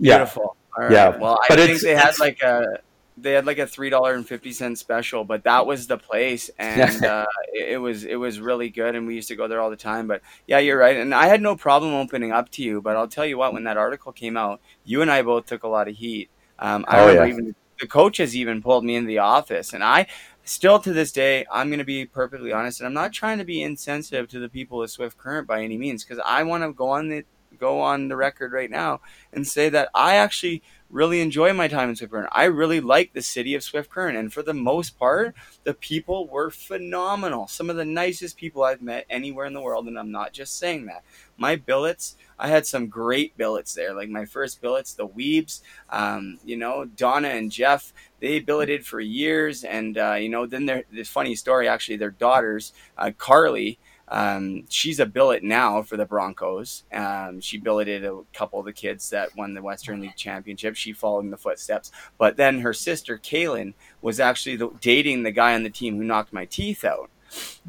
[0.00, 0.18] yeah.
[0.18, 0.92] beautiful All right.
[0.92, 1.16] Yeah.
[1.16, 2.80] well i But think they had like a
[3.16, 6.50] they had like a three dollar and fifty cent special, but that was the place,
[6.58, 9.60] and uh, it, it was it was really good, and we used to go there
[9.60, 10.06] all the time.
[10.06, 12.82] But yeah, you're right, and I had no problem opening up to you.
[12.82, 15.62] But I'll tell you what, when that article came out, you and I both took
[15.62, 16.30] a lot of heat.
[16.58, 17.26] Um, I Oh, remember yeah.
[17.26, 20.06] even the coaches even pulled me into the office, and I
[20.44, 23.44] still to this day, I'm going to be perfectly honest, and I'm not trying to
[23.44, 26.72] be insensitive to the people of Swift Current by any means, because I want to
[26.72, 27.24] go on the
[27.58, 29.00] go on the record right now
[29.32, 32.28] and say that I actually really enjoy my time in Swift Current.
[32.32, 36.28] I really like the city of Swift Current, and for the most part, the people
[36.28, 37.48] were phenomenal.
[37.48, 40.58] Some of the nicest people I've met anywhere in the world, and I'm not just
[40.58, 41.02] saying that.
[41.36, 43.94] My billets, I had some great billets there.
[43.94, 49.00] Like my first billets, the Weebs, um, you know, Donna and Jeff, they billeted for
[49.00, 51.68] years, and uh, you know, then there, this funny story.
[51.68, 53.78] Actually, their daughters, uh, Carly.
[54.08, 56.84] Um, she's a billet now for the Broncos.
[56.92, 60.76] Um, she billeted a couple of the kids that won the Western League Championship.
[60.76, 61.90] She followed in the footsteps.
[62.18, 66.04] But then her sister, Kaylin, was actually the, dating the guy on the team who
[66.04, 67.10] knocked my teeth out.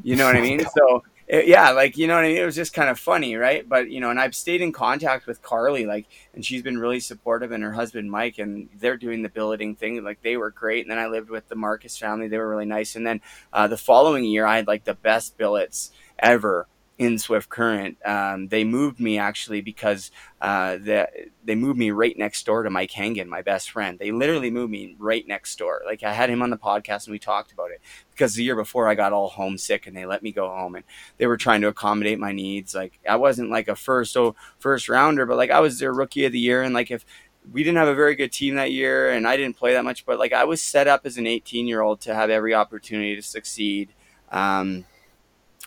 [0.02, 0.64] You know what I mean?
[0.76, 2.36] So, it- yeah, like, you know what I mean?
[2.38, 3.68] It was just kind of funny, right?
[3.68, 7.00] But, you know, and I've stayed in contact with Carly, like, and she's been really
[7.00, 10.02] supportive, and her husband, Mike, and they're doing the billeting thing.
[10.02, 10.84] Like, they were great.
[10.86, 12.28] And then I lived with the Marcus family.
[12.28, 12.96] They were really nice.
[12.96, 13.20] And then
[13.52, 17.96] uh, the following year, I had like the best billets ever in Swift Current.
[18.04, 21.08] Um, they moved me actually because uh, the,
[21.44, 23.98] they moved me right next door to Mike Hangen, my best friend.
[23.98, 25.82] They literally moved me right next door.
[25.86, 28.56] Like I had him on the podcast and we talked about it because the year
[28.56, 30.84] before I got all homesick and they let me go home and
[31.18, 32.74] they were trying to accommodate my needs.
[32.74, 36.24] Like I wasn't like a first so first rounder, but like I was their rookie
[36.24, 37.06] of the year and like if
[37.52, 40.04] we didn't have a very good team that year and I didn't play that much,
[40.04, 43.14] but like I was set up as an 18 year old to have every opportunity
[43.14, 43.90] to succeed.
[44.32, 44.84] Um,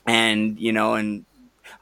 [0.05, 1.25] and you know and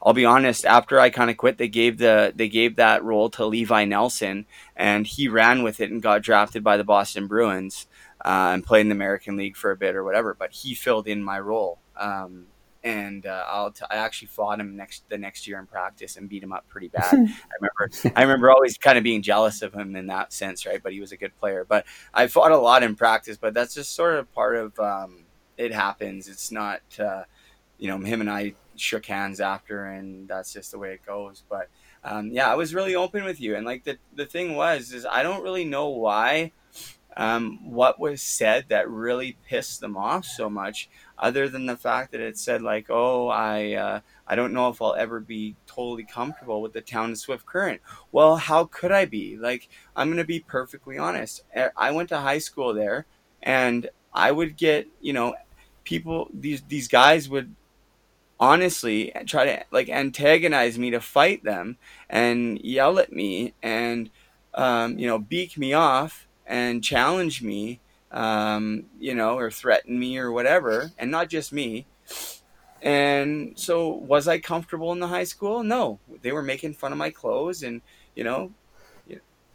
[0.02, 0.64] I'll be honest.
[0.64, 4.46] After I kind of quit, they gave the they gave that role to Levi Nelson,
[4.76, 7.86] and he ran with it and got drafted by the Boston Bruins
[8.24, 10.34] uh, and played in the American League for a bit or whatever.
[10.34, 12.46] But he filled in my role, um,
[12.82, 16.28] and uh, I'll t- I actually fought him next the next year in practice and
[16.28, 17.12] beat him up pretty bad.
[17.12, 20.82] I remember I remember always kind of being jealous of him in that sense, right?
[20.82, 21.66] But he was a good player.
[21.68, 25.24] But I fought a lot in practice, but that's just sort of part of um,
[25.58, 26.28] it happens.
[26.28, 26.80] It's not.
[26.98, 27.24] Uh,
[27.80, 31.42] you know, him and I shook hands after, and that's just the way it goes.
[31.48, 31.68] But
[32.04, 35.06] um, yeah, I was really open with you, and like the the thing was, is
[35.06, 36.52] I don't really know why,
[37.16, 42.12] um, what was said that really pissed them off so much, other than the fact
[42.12, 46.04] that it said like, oh, I uh, I don't know if I'll ever be totally
[46.04, 47.80] comfortable with the town of Swift Current.
[48.12, 49.38] Well, how could I be?
[49.38, 51.44] Like, I'm gonna be perfectly honest.
[51.76, 53.06] I went to high school there,
[53.42, 55.34] and I would get, you know,
[55.84, 57.54] people these these guys would
[58.40, 61.76] honestly try to like antagonize me to fight them
[62.08, 64.10] and yell at me and
[64.54, 67.78] um, you know beak me off and challenge me
[68.10, 71.86] um, you know or threaten me or whatever and not just me.
[72.82, 75.62] And so was i comfortable in the high school?
[75.62, 75.98] No.
[76.22, 77.82] They were making fun of my clothes and
[78.16, 78.52] you know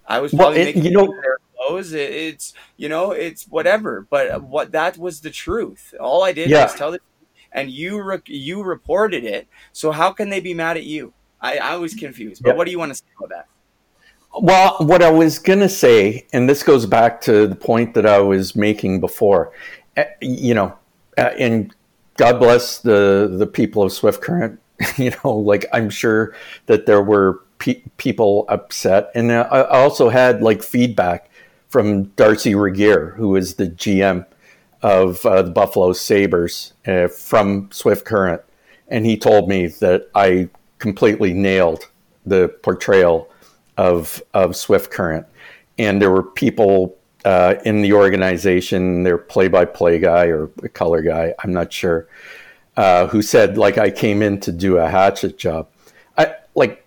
[0.08, 1.94] i was Well, probably it- making you know- fun of their clothes.
[1.94, 5.94] It- it's you know it's whatever but what that was the truth.
[6.00, 6.64] All i did Yeah.
[6.66, 7.00] was tell the
[7.56, 9.48] and you re- you reported it.
[9.74, 11.14] So how can they be mad at you?
[11.42, 12.44] I, I was confused.
[12.44, 12.56] But Yeah.
[12.56, 13.48] what do you want to say about that?
[14.40, 18.06] Well, what I was going to say, and this goes back to the point that
[18.06, 19.54] I was making before,
[19.96, 20.78] eh, you know,
[21.18, 21.74] eh, and
[22.18, 24.60] God bless the the people of Swift Current.
[24.98, 30.42] You know, like I'm sure that there were pe- people upset, and I also had
[30.42, 31.30] like feedback
[31.70, 34.26] from Darcy Regier, who is the GM
[34.86, 38.42] of uh, the Buffalo Sabres uh, from Swift Current,
[38.88, 41.90] and he told me that I completely nailed
[42.24, 43.28] the portrayal
[43.78, 45.26] of of Swift Current,
[45.80, 46.96] and there were people
[47.26, 52.08] uh, in the organization, their play-by-play guy or color guy, I'm not sure,
[52.78, 55.68] uh, who said like I came in to do a hatchet job.
[56.16, 56.86] I like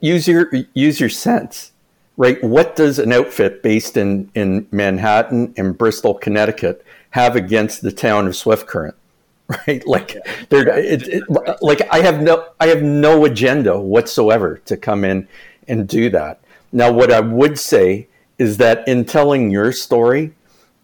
[0.00, 1.70] use your use your sense,
[2.16, 2.42] right?
[2.42, 8.26] What does an outfit based in in Manhattan and Bristol, Connecticut, have against the town
[8.26, 8.96] of Swift Current?
[9.66, 10.16] Right, like
[10.48, 11.24] they're it, it,
[11.60, 15.26] like I have no I have no agenda whatsoever to come in
[15.66, 16.40] and do that.
[16.72, 20.32] Now, what I would say is that in telling your story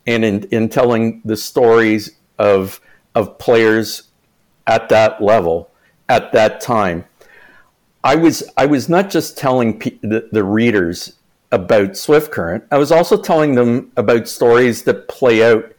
[0.06, 2.80] and in, in telling the stories of,
[3.14, 4.04] of players
[4.66, 5.70] at that level,
[6.08, 7.04] at that time,
[8.04, 11.14] I was, I was not just telling pe- the, the readers
[11.50, 15.72] about Swift Current, I was also telling them about stories that play out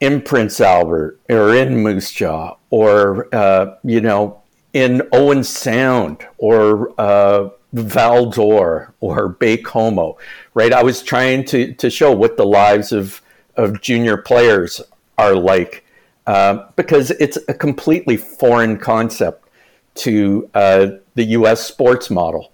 [0.00, 6.92] in Prince Albert or in Moose Jaw or, uh, you know, in Owen Sound or
[7.00, 10.16] uh, Val d'Or or Baie-Comeau,
[10.54, 10.72] right?
[10.72, 13.20] I was trying to, to show what the lives of,
[13.56, 14.80] of junior players
[15.16, 15.84] are like
[16.26, 19.48] uh, because it's a completely foreign concept
[19.94, 22.52] to uh, the US sports model.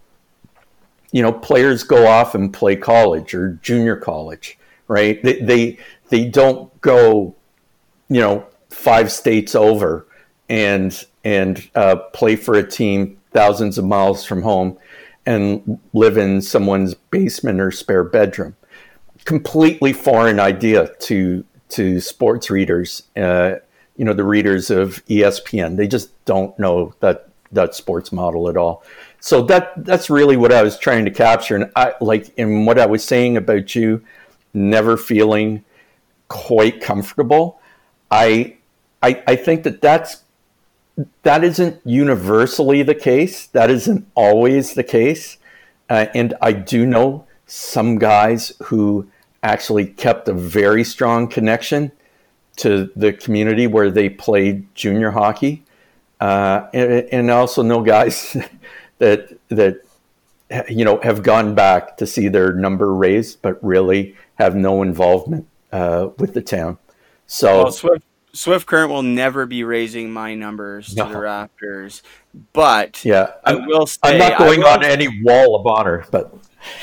[1.13, 5.23] You know, players go off and play college or junior college, right?
[5.23, 7.35] They, they, they don't go,
[8.09, 10.07] you know, five states over
[10.49, 14.79] and, and uh, play for a team thousands of miles from home
[15.27, 18.57] and live in someone's basement or spare bedroom.
[19.25, 23.05] Completely foreign idea to to sports readers.
[23.17, 23.55] Uh,
[23.97, 25.77] you know, the readers of ESPN.
[25.77, 28.83] They just don't know that that sports model at all.
[29.21, 31.57] So that that's really what I was trying to capture.
[31.57, 34.05] And I like in what I was saying about you
[34.53, 35.65] never feeling
[36.35, 37.61] quite comfortable.
[38.11, 38.57] I
[39.01, 40.25] I, I think that that's
[41.23, 43.47] that isn't universally the case.
[43.47, 45.39] That isn't always the case.
[45.89, 49.09] Uh, and I do know some guys who
[49.43, 51.93] actually kept a very strong connection
[52.57, 55.63] to the community where they played junior hockey.
[56.21, 58.37] Uh, and, and I also know guys
[58.99, 59.83] that that
[60.69, 65.47] you know have gone back to see their number raised, but really have no involvement
[65.75, 66.79] uh, with the town.
[67.27, 71.09] So well, Swift, Swift Current will never be raising my numbers to no.
[71.09, 72.03] the Raptors,
[72.53, 73.87] but yeah, I will.
[73.87, 76.33] Say, I'm not going on any wall of honor, but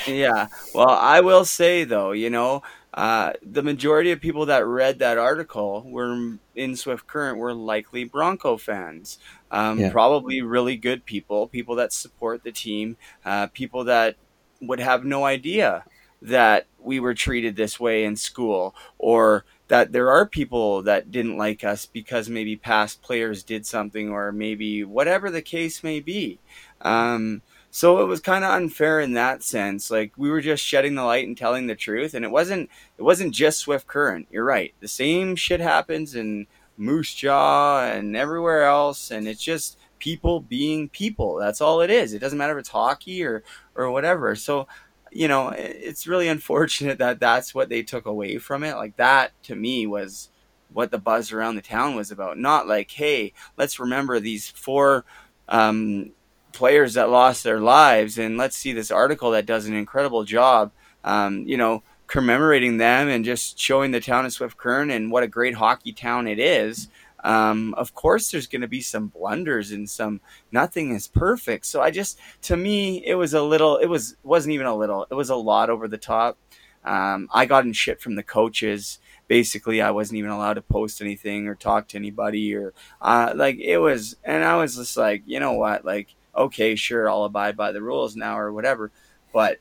[0.06, 0.48] yeah.
[0.74, 5.16] Well, I will say though, you know, uh, the majority of people that read that
[5.16, 9.18] article were in Swift Current were likely Bronco fans.
[9.50, 9.90] Um, yeah.
[9.90, 14.16] Probably really good people, people that support the team, uh, people that
[14.60, 15.84] would have no idea
[16.22, 21.36] that we were treated this way in school or that there are people that didn't
[21.36, 26.38] like us because maybe past players did something or maybe whatever the case may be.
[26.80, 29.90] Um, so it was kind of unfair in that sense.
[29.90, 33.02] Like we were just shedding the light and telling the truth, and it wasn't it
[33.02, 34.28] wasn't just Swift Current.
[34.30, 34.74] You're right.
[34.80, 40.90] The same shit happens in Moose Jaw and everywhere else, and it's just people being
[40.90, 41.36] people.
[41.36, 42.12] That's all it is.
[42.12, 43.42] It doesn't matter if it's hockey or
[43.74, 44.36] or whatever.
[44.36, 44.68] So
[45.12, 48.74] you know, it's really unfortunate that that's what they took away from it.
[48.76, 50.30] Like that to me was
[50.72, 52.38] what the buzz around the town was about.
[52.38, 55.04] Not like, hey, let's remember these four
[55.48, 56.12] um,
[56.52, 60.72] players that lost their lives, and let's see this article that does an incredible job.
[61.04, 65.22] Um, you know, commemorating them and just showing the town of Swift Current and what
[65.22, 66.88] a great hockey town it is.
[67.22, 71.66] Um, of course, there's going to be some blunders and some nothing is perfect.
[71.66, 75.06] So I just, to me, it was a little, it was wasn't even a little,
[75.10, 76.36] it was a lot over the top.
[76.84, 78.98] Um, I got in shit from the coaches.
[79.28, 83.58] Basically, I wasn't even allowed to post anything or talk to anybody or uh, like
[83.60, 87.56] it was, and I was just like, you know what, like okay, sure, I'll abide
[87.56, 88.90] by the rules now or whatever,
[89.32, 89.58] but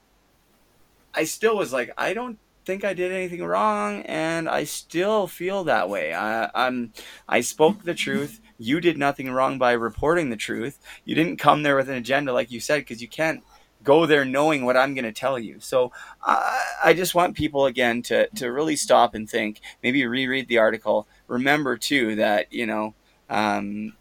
[1.14, 2.40] I still was like, I don't
[2.72, 6.14] think I did anything wrong, and I still feel that way.
[6.14, 6.94] I, I'm,
[7.28, 8.40] I spoke the truth.
[8.58, 10.80] You did nothing wrong by reporting the truth.
[11.04, 13.44] You didn't come there with an agenda, like you said, because you can't
[13.84, 15.60] go there knowing what I'm going to tell you.
[15.60, 15.92] So
[16.24, 19.60] I, I just want people again to to really stop and think.
[19.84, 21.10] Maybe reread the article.
[21.28, 22.94] Remember too that you know.
[23.30, 23.94] Um,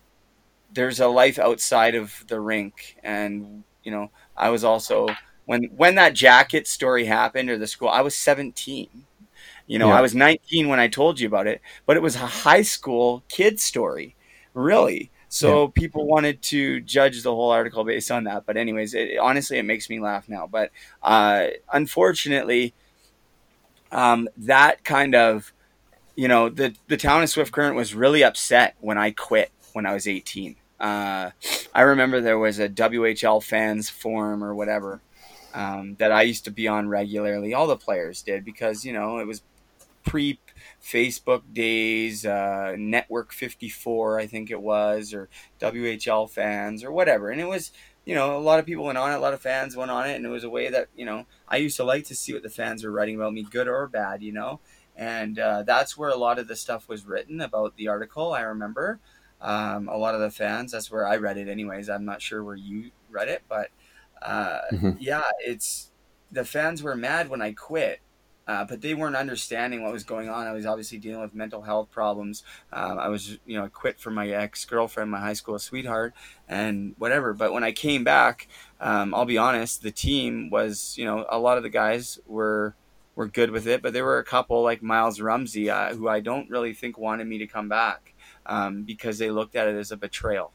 [0.73, 5.09] there's a life outside of the rink and you know i was also
[5.51, 8.89] when when that jacket story happened or the school, I was 17.
[9.67, 9.99] You know, Yeah.
[9.99, 13.25] I was 19 when I told you about it, but it was a high school
[13.29, 14.15] kid story,
[14.55, 15.11] really.
[15.29, 18.47] So people wanted to judge the whole article based on that.
[18.47, 20.47] But anyways, it, honestly, it makes me laugh now.
[20.47, 20.71] But
[21.03, 22.73] uh, unfortunately,
[23.91, 25.53] um, that kind of,
[26.15, 29.85] you know, the the town of Swift Current was really upset when I quit when
[29.85, 30.55] I was 18.
[30.79, 31.31] Uh,
[31.75, 35.01] I remember there was a WHL fans forum or whatever
[35.55, 37.55] um, that I used to be on regularly.
[37.55, 39.43] All the players did because you know it was
[40.05, 40.39] pre
[40.83, 45.29] Facebook days, uh, Network 54, I think it was, or
[45.61, 47.31] WHL fans or whatever.
[47.31, 47.73] And it was,
[48.05, 50.09] you know, a lot of people went on it, a lot of fans went on
[50.09, 52.33] it, and it was a way that, you know, I used to like to see
[52.33, 54.61] what the fans were writing about me, good or bad, you know.
[54.97, 58.43] And uh, that's where a lot of the stuff was written about the article, I
[58.43, 58.99] remember.
[59.41, 61.89] Um, a lot of the fans, that's where I read it, anyways.
[61.89, 63.69] I'm not sure where you read it, but
[64.23, 64.97] uh, Mhm.
[65.01, 65.91] yeah, it's
[66.31, 68.01] the fans were mad when I quit
[68.47, 70.45] uh, but they weren't understanding what was going on.
[70.49, 72.43] I was obviously dealing with mental health problems.
[72.73, 76.15] Um, I was, you know, I quit from my ex girlfriend, my high school sweetheart,
[76.49, 77.33] and whatever.
[77.33, 78.49] But when I came back,
[78.81, 82.75] um, I'll be honest, the team was, you know, a lot of the guys were
[83.15, 86.19] were good with it, but there were a couple like Miles Rumsey uh, who I
[86.21, 88.15] don't really think wanted me to come back
[88.47, 90.53] um, because they looked at it as a betrayal.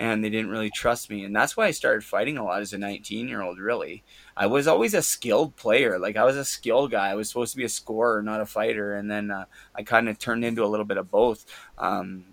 [0.00, 2.72] And they didn't really trust me, and that's why I started fighting a lot as
[2.72, 3.58] a 19 year old.
[3.58, 4.04] Really,
[4.36, 5.98] I was always a skilled player.
[5.98, 7.08] Like I was a skilled guy.
[7.08, 8.94] I was supposed to be a scorer, not a fighter.
[8.94, 11.44] And then uh, I kind of turned into a little bit of both
[11.76, 12.26] um,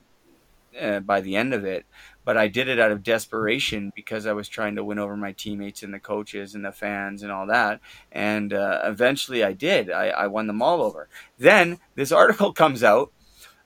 [0.80, 1.88] uh, by the end of it.
[2.24, 5.32] But I did it out of desperation because I was trying to win over my
[5.32, 7.82] teammates and the coaches and the fans and all that.
[8.11, 9.89] And uh, eventually I did.
[9.89, 11.09] I, I won them all over.
[11.39, 13.11] Then this article comes out.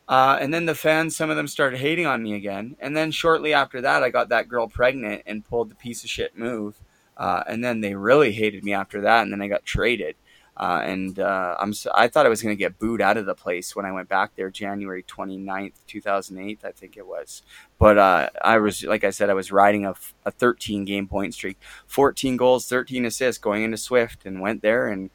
[0.09, 2.75] Uh, and then the fans, some of them started hating on me again.
[2.79, 6.09] And then shortly after that, I got that girl pregnant and pulled the piece of
[6.09, 6.81] shit move.
[7.15, 10.15] Uh, and then they really hated me after that, and then I got traded.
[10.57, 13.25] Uh, and uh, I'm so, I thought I was going to get booed out of
[13.25, 17.43] the place when I went back there January 29th, 2008, I think it was.
[17.77, 19.93] But uh, I was, like I said, I was riding a
[20.31, 21.57] 13 game point streak,
[21.87, 24.87] 14 goals, 13 assists going into Swift, and went there.
[24.87, 25.11] And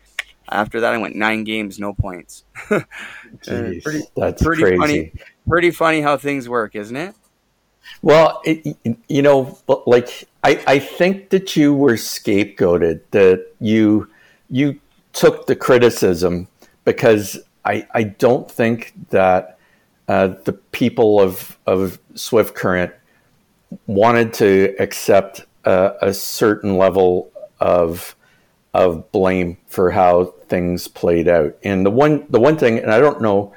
[0.51, 2.45] after that, I went nine games, no points.
[3.43, 4.77] Jeez, pretty- that's pretty crazy.
[4.79, 5.13] funny.
[5.49, 7.15] Pretty funny how things work, isn't it?
[8.03, 8.77] Well, it,
[9.09, 13.01] you know, like I, I think that you were scapegoated.
[13.11, 14.09] That you
[14.49, 14.81] you
[15.13, 16.49] took the criticism
[16.85, 19.59] because I I don't think that
[20.09, 22.93] uh, the people of of Swift Current
[23.87, 27.31] wanted to accept a, a certain level
[27.61, 28.17] of
[28.75, 31.57] of blame for how things played out.
[31.63, 33.55] And the one the one thing, and I don't know,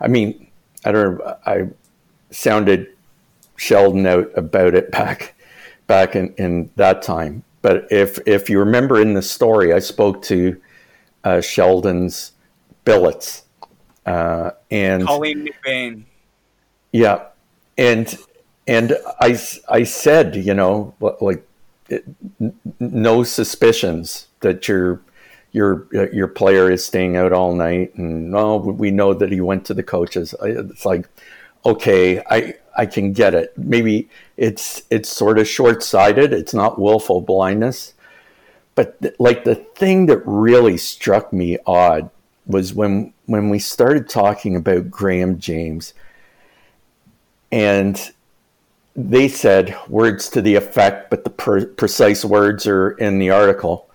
[0.00, 0.48] I mean,
[0.84, 1.68] I don't know, I
[2.30, 2.88] sounded
[3.56, 5.34] Sheldon out about it back
[5.86, 7.44] back in, in that time.
[7.62, 10.60] But if if you remember in the story, I spoke to
[11.24, 12.32] uh, Sheldon's
[12.84, 13.44] billets,
[14.04, 16.02] uh, and Colleen McBain.
[16.92, 17.26] yeah,
[17.78, 18.16] and
[18.66, 19.38] and I
[19.68, 21.46] I said you know like
[22.80, 25.00] no suspicions that your
[25.52, 29.32] your uh, your player is staying out all night, and oh, no, we know that
[29.32, 30.34] he went to the coaches.
[30.42, 31.08] It's like
[31.66, 33.52] okay, I I can get it.
[33.58, 36.32] Maybe it's it's sort of short sighted.
[36.32, 37.94] It's not willful blindness,
[38.74, 42.10] but th- like the thing that really struck me odd
[42.46, 45.92] was when when we started talking about Graham James,
[47.50, 48.12] and
[48.96, 53.90] they said words to the effect, but the per- precise words are in the article.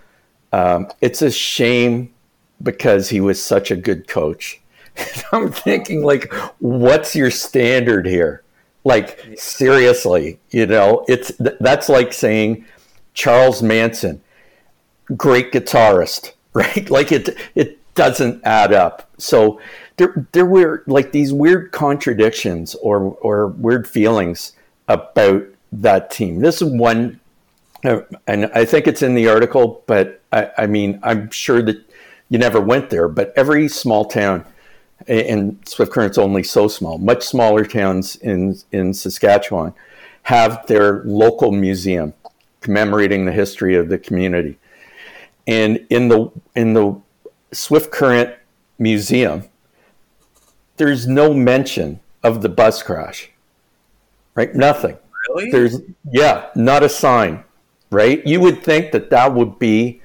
[0.54, 2.14] Um, it's a shame
[2.62, 4.62] because he was such a good coach.
[5.32, 8.43] I'm thinking, like, what's your standard here?
[8.84, 12.66] Like, seriously, you know, it's th- that's like saying
[13.14, 14.22] Charles Manson,
[15.18, 16.89] great guitarist, right?
[16.89, 19.10] Like, it it doesn't add up.
[19.18, 19.60] So
[19.97, 24.54] there there were like these weird contradictions or or weird feelings
[24.94, 26.39] about that team.
[26.39, 27.20] This is one,
[27.84, 31.78] uh, and I think it's in the article, but I, I mean, I'm sure that
[32.30, 34.46] you never went there, but every small town
[35.08, 36.98] and Swift Current's only so small.
[36.98, 39.74] Much smaller towns in in Saskatchewan
[40.24, 42.14] have their local museum
[42.62, 44.58] commemorating the history of the community.
[45.48, 47.02] And in the in the
[47.52, 48.36] Swift Current
[48.78, 49.44] Museum,
[50.78, 53.31] there's no mention of the bus crash.
[54.36, 54.54] Right?
[54.56, 54.98] Nothing.
[55.30, 55.52] Really?
[55.52, 55.78] There's
[56.12, 57.44] yeah, not a sign.
[57.90, 58.26] Right?
[58.26, 60.02] You would think that that would be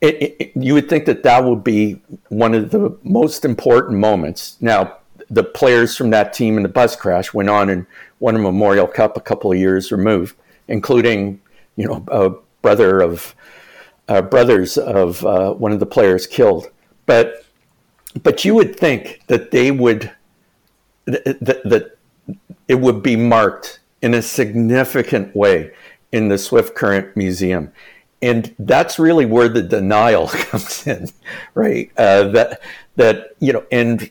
[0.00, 3.98] it, it, it- you would think that that would be one of the most important
[3.98, 4.56] moments.
[4.60, 4.98] Now,
[5.30, 7.86] the players from that team in the bus crash went on and
[8.20, 10.36] won a Memorial Cup a couple of years removed,
[10.68, 11.40] including,
[11.76, 12.30] you know, a
[12.62, 13.34] brother of
[14.08, 16.70] uh, brothers of uh, one of the players killed.
[17.06, 17.44] But
[18.22, 20.12] but you would think that they would
[21.06, 21.95] that, that
[22.68, 25.72] it would be marked in a significant way
[26.12, 27.72] in the Swift Current Museum.
[28.22, 31.08] And that's really where the denial comes in,
[31.54, 31.90] right?
[31.96, 32.60] Uh, that
[32.96, 34.10] that you know, and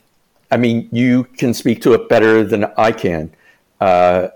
[0.50, 3.32] I mean, you can speak to it better than I can.
[3.80, 4.28] Uh,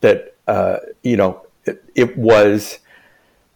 [0.00, 2.78] that uh, you know, it, it, was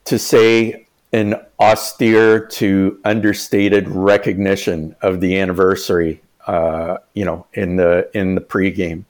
[0.04, 6.20] to say an austere to understated recognition of the anniversary.
[6.46, 9.04] Uh, you know, in the in the pregame,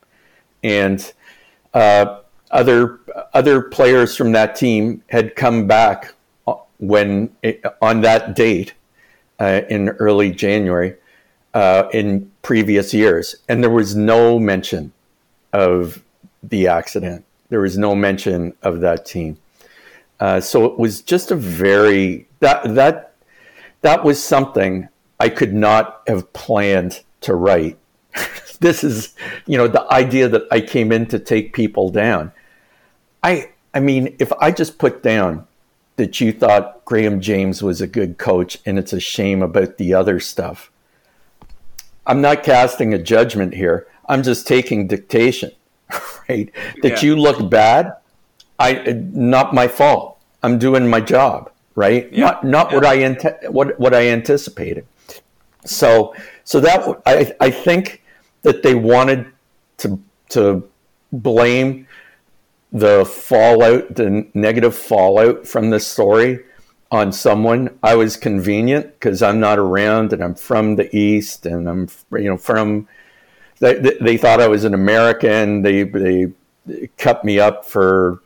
[0.63, 1.13] and
[1.73, 2.19] uh,
[2.51, 2.99] other
[3.33, 6.13] other players from that team had come back
[6.77, 7.29] when
[7.81, 8.73] on that date
[9.39, 10.95] uh, in early January
[11.53, 14.91] uh, in previous years, and there was no mention
[15.51, 16.03] of
[16.41, 17.25] the accident.
[17.49, 19.37] There was no mention of that team.
[20.19, 23.15] Uh, so it was just a very that that
[23.81, 24.87] that was something
[25.19, 27.77] I could not have planned to write.
[28.63, 29.13] this is
[29.45, 32.31] you know the idea that I came in to take people down.
[33.21, 35.45] I I mean, if I just put down
[35.97, 39.93] that you thought Graham James was a good coach and it's a shame about the
[39.93, 40.71] other stuff,
[42.07, 43.85] I'm not casting a judgment here.
[44.07, 45.51] I'm just taking dictation,
[46.29, 46.49] right?
[46.81, 47.01] That yeah.
[47.01, 47.97] you look bad,
[48.59, 48.73] I
[49.11, 50.19] not my fault.
[50.41, 52.11] I'm doing my job, right?
[52.13, 52.25] Yeah.
[52.25, 52.75] Not not yeah.
[52.77, 54.87] what I what what I anticipated.
[55.65, 58.02] So so that I I think
[58.43, 59.25] that they wanted
[59.77, 60.67] to to
[61.11, 61.87] blame
[62.71, 66.39] the fallout, the negative fallout from this story
[66.91, 67.77] on someone.
[67.83, 72.29] I was convenient because I'm not around and I'm from the East and I'm, you
[72.29, 72.87] know, from,
[73.59, 75.61] they, they thought I was an American.
[75.61, 76.33] They, they
[76.97, 78.21] cut me up for,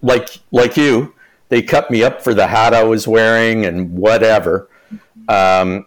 [0.00, 1.14] like, like you,
[1.50, 4.68] they cut me up for the hat I was wearing and whatever.
[5.28, 5.86] Um,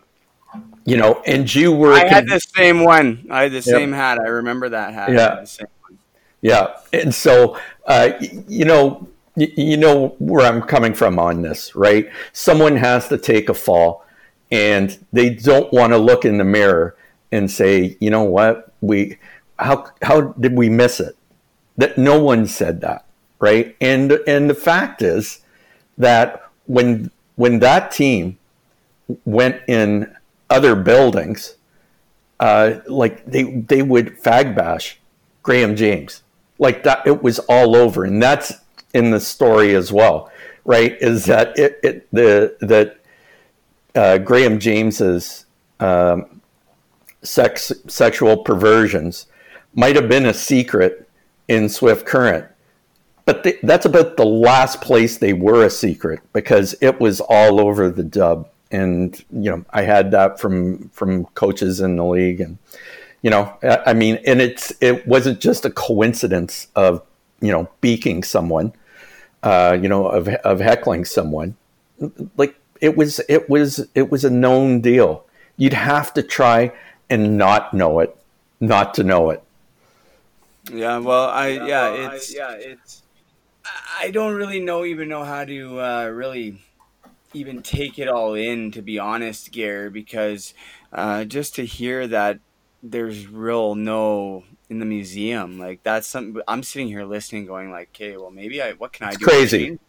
[0.85, 1.93] you know, and you were.
[1.93, 3.25] I had the same one.
[3.29, 4.19] I had the same hat.
[4.19, 5.11] I remember that hat.
[5.11, 5.45] Yeah.
[6.41, 6.75] Yeah.
[6.91, 12.09] And so, uh, you know, you know where I'm coming from on this, right?
[12.33, 14.05] Someone has to take a fall
[14.51, 16.95] and they don't want to look in the mirror
[17.31, 19.17] and say, you know what, we
[19.57, 21.15] how how did we miss it?
[21.77, 23.05] That no one said that,
[23.39, 23.75] right?
[23.81, 25.39] And and the fact is
[25.97, 28.37] that when when that team
[29.25, 30.13] went in
[30.53, 31.55] other buildings,
[32.39, 34.99] uh, like they they would fag bash
[35.41, 36.21] Graham James,
[36.59, 37.05] like that.
[37.07, 38.53] It was all over, and that's
[38.93, 40.31] in the story as well,
[40.63, 40.95] right?
[41.01, 42.97] Is that it, it the that
[43.95, 45.45] uh, Graham James's
[45.79, 46.41] um,
[47.23, 49.25] sex sexual perversions
[49.73, 51.09] might have been a secret
[51.47, 52.45] in Swift Current,
[53.25, 57.59] but they, that's about the last place they were a secret because it was all
[57.59, 62.41] over the dub, and you know I had that from from coaches in the league,
[62.41, 62.57] and
[63.21, 67.01] you know I mean, and it's it wasn't just a coincidence of
[67.39, 68.73] you know beaking someone
[69.43, 71.55] uh, you know, of of heckling someone.
[72.37, 75.25] Like it was it was it was a known deal.
[75.57, 76.71] You'd have to try
[77.09, 78.15] and not know it,
[78.59, 79.43] not to know it.
[80.71, 83.03] Yeah, well, I yeah, yeah it's I, yeah, it's
[83.99, 86.61] I don't really know even know how to uh, really
[87.33, 90.53] even take it all in to be honest, Gare, because
[90.91, 92.39] uh, just to hear that
[92.81, 95.59] there's real no in the museum.
[95.59, 99.07] Like that's something I'm sitting here listening, going like, okay, well maybe I what can
[99.07, 99.25] I do?
[99.25, 99.79] Crazy.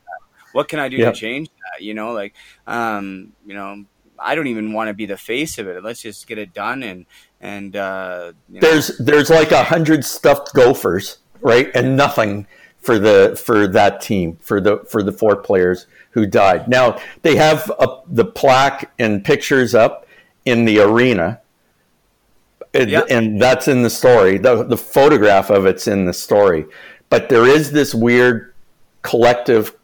[0.52, 1.82] What can I do to change that?
[1.82, 2.32] You know, like,
[2.68, 3.84] um, you know,
[4.18, 5.82] I don't even want to be the face of it.
[5.82, 7.06] Let's just get it done and
[7.40, 9.04] and uh, there's know.
[9.04, 12.46] there's like a hundred stuffed gophers, right, and nothing
[12.84, 16.68] for the for that team for the for the four players who died.
[16.68, 20.06] Now they have a, the plaque and pictures up
[20.44, 21.40] in the arena
[22.74, 23.06] and, yep.
[23.08, 24.36] and that's in the story.
[24.36, 26.66] The, the photograph of it's in the story.
[27.08, 28.52] But there is this weird
[29.02, 29.74] collective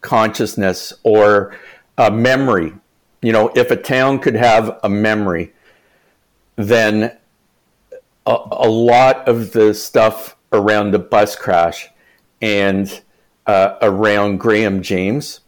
[0.00, 1.56] consciousness or
[1.96, 2.74] a memory.
[3.22, 5.52] You know, if a town could have a memory,
[6.56, 7.16] then
[8.26, 11.88] a, a lot of the stuff around the bus crash
[12.40, 13.02] and
[13.46, 15.40] uh, around Graham James,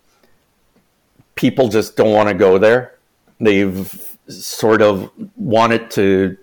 [1.34, 2.98] people just don't want to go there.
[3.40, 6.36] They've sort of wanted to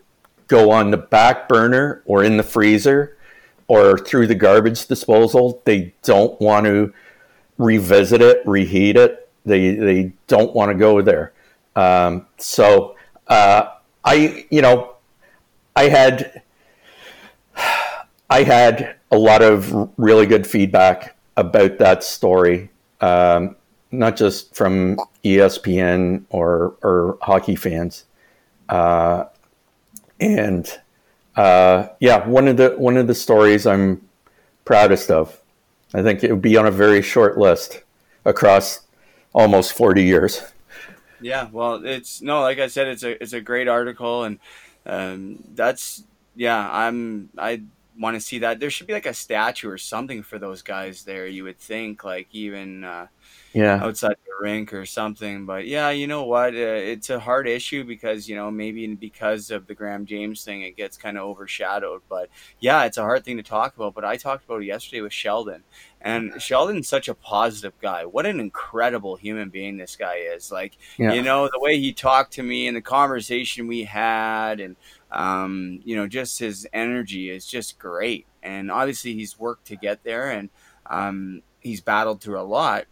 [0.48, 3.18] go on the back burner or in the freezer
[3.68, 5.62] or through the garbage disposal.
[5.66, 6.94] They don't want to
[7.58, 9.30] revisit it, reheat it.
[9.46, 11.34] They they don't want to go there.
[11.76, 12.96] Um, so
[13.28, 13.70] uh,
[14.04, 14.96] I you know
[15.76, 16.42] I had
[18.30, 22.70] I had a lot of really good feedback about that story.
[23.02, 23.56] Um,
[23.92, 28.06] not just from ESPN or or hockey fans.
[28.68, 29.26] Uh,
[30.20, 30.80] and
[31.36, 34.08] uh, yeah, one of the one of the stories I'm
[34.66, 35.40] proudest of.
[35.94, 37.82] I think it would be on a very short list
[38.24, 38.82] across
[39.34, 40.44] almost 40 years.
[41.20, 44.40] Yeah, well, it's no, like I said, it's a it's a great article, and
[44.86, 46.04] um, that's
[46.36, 47.64] yeah, I'm I
[48.00, 48.60] want to see that.
[48.60, 51.28] There should be like a statue or something for those guys there.
[51.28, 53.08] You would think, like even uh,
[53.54, 55.46] yeah outside the rink or something.
[55.46, 56.54] But yeah, you know what?
[56.54, 60.62] Uh, it's a hard issue because you know maybe because of the Graham James thing,
[60.62, 62.02] it gets kind of overshadowed.
[62.10, 62.30] But
[62.60, 63.94] yeah, it's a hard thing to talk about.
[63.94, 65.64] But I talked about it yesterday with Sheldon,
[66.02, 68.06] and Sheldon's such a positive guy.
[68.06, 70.52] What an incredible human being this guy is.
[70.52, 71.14] Like Yeah.
[71.14, 74.76] you know the way he talked to me and the conversation we had, and
[75.12, 78.26] um, you know just his energy is just great.
[78.42, 80.50] And obviously he's worked to get there, and
[80.86, 82.86] um, he's battled through a lot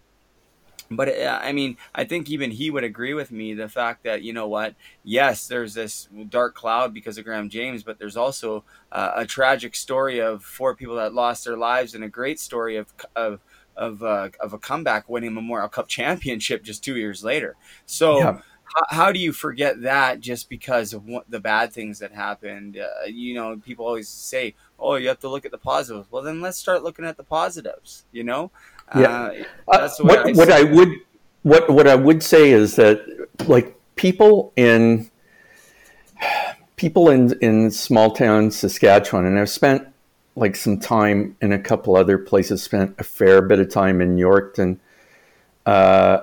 [0.89, 4.21] but uh, I mean, I think even he would agree with me the fact that
[4.21, 4.75] you know what?
[5.03, 9.75] Yes, there's this dark cloud because of Graham James, but there's also uh, a tragic
[9.75, 13.41] story of four people that lost their lives and a great story of of
[13.75, 17.55] of, uh, of a comeback winning Memorial Cup championship just two years later.
[17.85, 18.19] So.
[18.19, 18.39] Yeah.
[18.75, 22.77] How, how do you forget that just because of what, the bad things that happened?
[22.77, 26.23] Uh, you know, people always say, "Oh, you have to look at the positives." Well,
[26.23, 28.05] then let's start looking at the positives.
[28.11, 28.51] You know,
[28.95, 29.43] Yeah.
[29.67, 30.89] uh, way what, I what I would
[31.43, 33.01] what what I would say is that
[33.47, 35.09] like people in
[36.75, 39.87] people in in small town Saskatchewan, and I've spent
[40.35, 42.61] like some time in a couple other places.
[42.61, 44.77] Spent a fair bit of time in Yorkton.
[45.65, 46.21] Uh,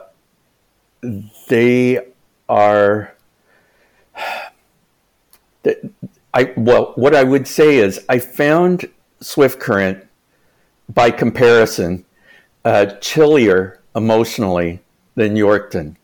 [1.48, 2.00] they
[2.48, 3.14] are.
[5.62, 5.78] That
[6.34, 8.90] I well, what I would say is I found
[9.22, 10.06] Swift Current
[10.92, 12.04] by comparison
[12.66, 14.80] uh, chillier emotionally
[15.14, 15.96] than Yorkton.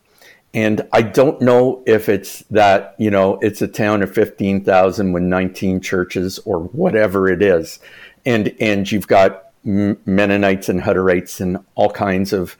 [0.52, 5.22] And I don't know if it's that, you know, it's a town of 15,000 with
[5.22, 7.78] 19 churches or whatever it is.
[8.26, 12.56] And, and you've got Mennonites and Hutterites and all kinds of,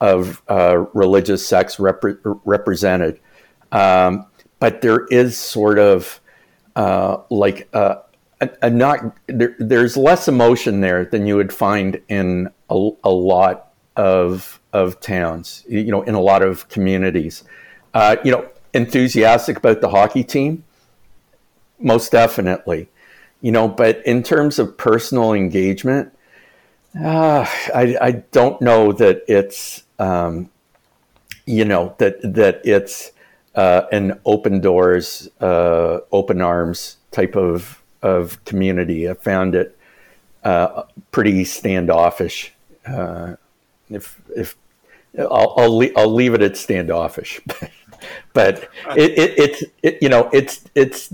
[0.00, 3.20] of uh, religious sects repre- represented.
[3.72, 4.26] Um,
[4.58, 6.20] but there is sort of
[6.74, 7.98] uh, like a,
[8.40, 13.10] a, a not, there, there's less emotion there than you would find in a, a
[13.10, 17.44] lot of of towns, you know, in a lot of communities.
[17.94, 20.64] Uh, you know, enthusiastic about the hockey team,
[21.78, 22.88] most definitely.
[23.40, 26.12] You know, but in terms of personal engagement,
[27.02, 30.50] uh, I, I don't know that it's um,
[31.46, 33.12] you know that that it's
[33.54, 39.08] uh, an open doors, uh, open arms type of of community.
[39.08, 39.78] I found it
[40.44, 42.52] uh, pretty standoffish.
[42.86, 43.36] Uh,
[43.90, 44.56] if if
[45.18, 47.40] I'll I'll, le- I'll leave it at standoffish,
[48.32, 51.12] but it, it it's it, you know it's it's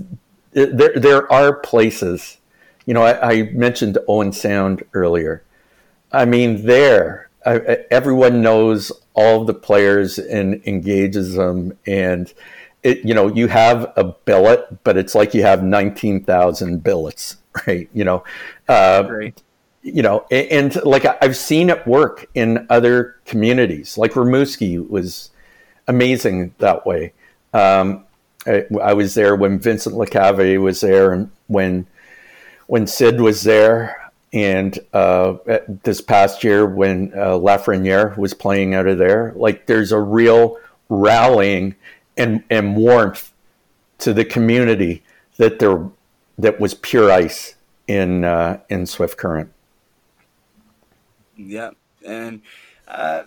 [0.53, 2.37] it, there there are places.
[2.85, 5.43] You know, I, I mentioned Owen Sound earlier.
[6.13, 12.31] I mean, there I, everyone knows all the players and engages them, and
[12.83, 17.37] it you know you have a billet, but it's like you have nineteen thousand billets,
[17.67, 17.89] right?
[17.93, 18.23] You know,
[18.69, 19.09] uh,
[19.81, 23.97] you know, a- and, like I've seen it work in other communities.
[23.97, 25.31] Like Rimouski was
[25.87, 27.13] amazing that way.
[27.53, 28.05] Um,
[28.47, 31.87] I, I was there when Vincent Lecavalier was there, and when
[32.67, 34.02] when Sid was there,
[34.33, 35.35] and uh,
[35.83, 39.31] this past year when uh, Lafreniere was playing out of there.
[39.35, 40.57] Like there's a real
[40.89, 41.75] rallying
[42.17, 43.31] and and warmth
[43.99, 45.03] to the community
[45.37, 45.89] that there
[46.37, 47.55] that was pure ice
[47.87, 49.51] in uh, in Swift Current.
[51.37, 51.71] Yeah,
[52.05, 52.41] and
[52.87, 53.23] uh,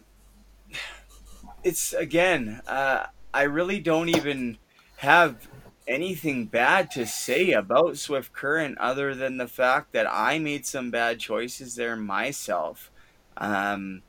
[1.62, 4.58] it's again, uh, I really don't even
[4.98, 5.48] have
[5.86, 10.90] anything bad to say about Swift Current other than the fact that I made some
[10.90, 12.90] bad choices there myself.
[13.36, 14.02] Um,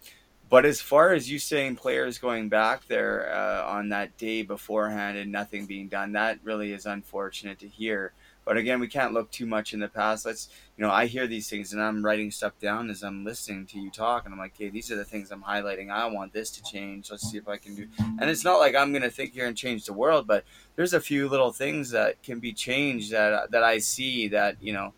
[0.50, 5.18] but as far as you saying players going back there uh, on that day beforehand
[5.18, 8.14] and nothing being done, that really is unfortunate to hear.
[8.48, 10.26] But again, we can't look too much in the past.
[10.26, 13.66] Let's, you know, I hear these things and I'm writing stuff down as I'm listening
[13.68, 15.92] to you talk, and I'm like, hey, these are the things I'm highlighting.
[15.92, 17.12] I want this to change.
[17.12, 17.88] Let's see if I can do.
[18.00, 20.46] And it's not like I'm going to think here and change the world, but
[20.78, 24.74] there's a few little things that can be changed that that I see that you
[24.74, 24.94] know.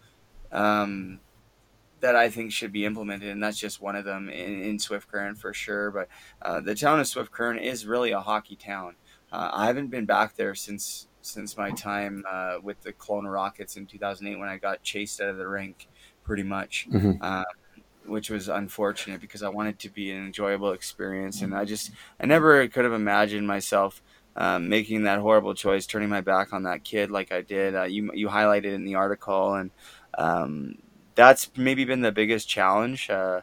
[0.52, 1.20] Um,
[2.02, 5.12] that I think should be implemented, and that's just one of them in, in Swift
[5.12, 5.91] Current for sure.
[5.91, 6.08] But
[6.41, 8.95] uh, the town of Swift Current is really a hockey town.
[9.34, 13.78] Uh, I haven't been back there since since my time uh, with the Kelowna Rockets
[13.78, 15.88] in 2008 when I got chased out of the rink,
[16.24, 16.88] pretty much.
[16.91, 17.17] Mhm.
[17.22, 17.43] Uh,
[18.05, 22.26] which was unfortunate because I wanted to be an enjoyable experience, and I just I
[22.26, 24.01] never could have imagined myself
[24.36, 27.76] um, making that horrible choice, turning my back on that kid like I did.
[27.76, 29.72] Uh, you you highlighted in the article, and
[30.17, 30.76] um,
[31.15, 33.09] that's maybe been the biggest challenge.
[33.09, 33.41] Uh,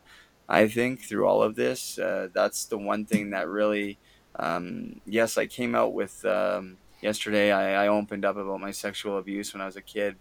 [0.49, 3.99] I think through all of this, uh, that's the one thing that really,
[4.37, 7.53] um, yes, I came out with um, yesterday.
[7.53, 10.17] I, I, opened up about my sexual abuse when I was a kid,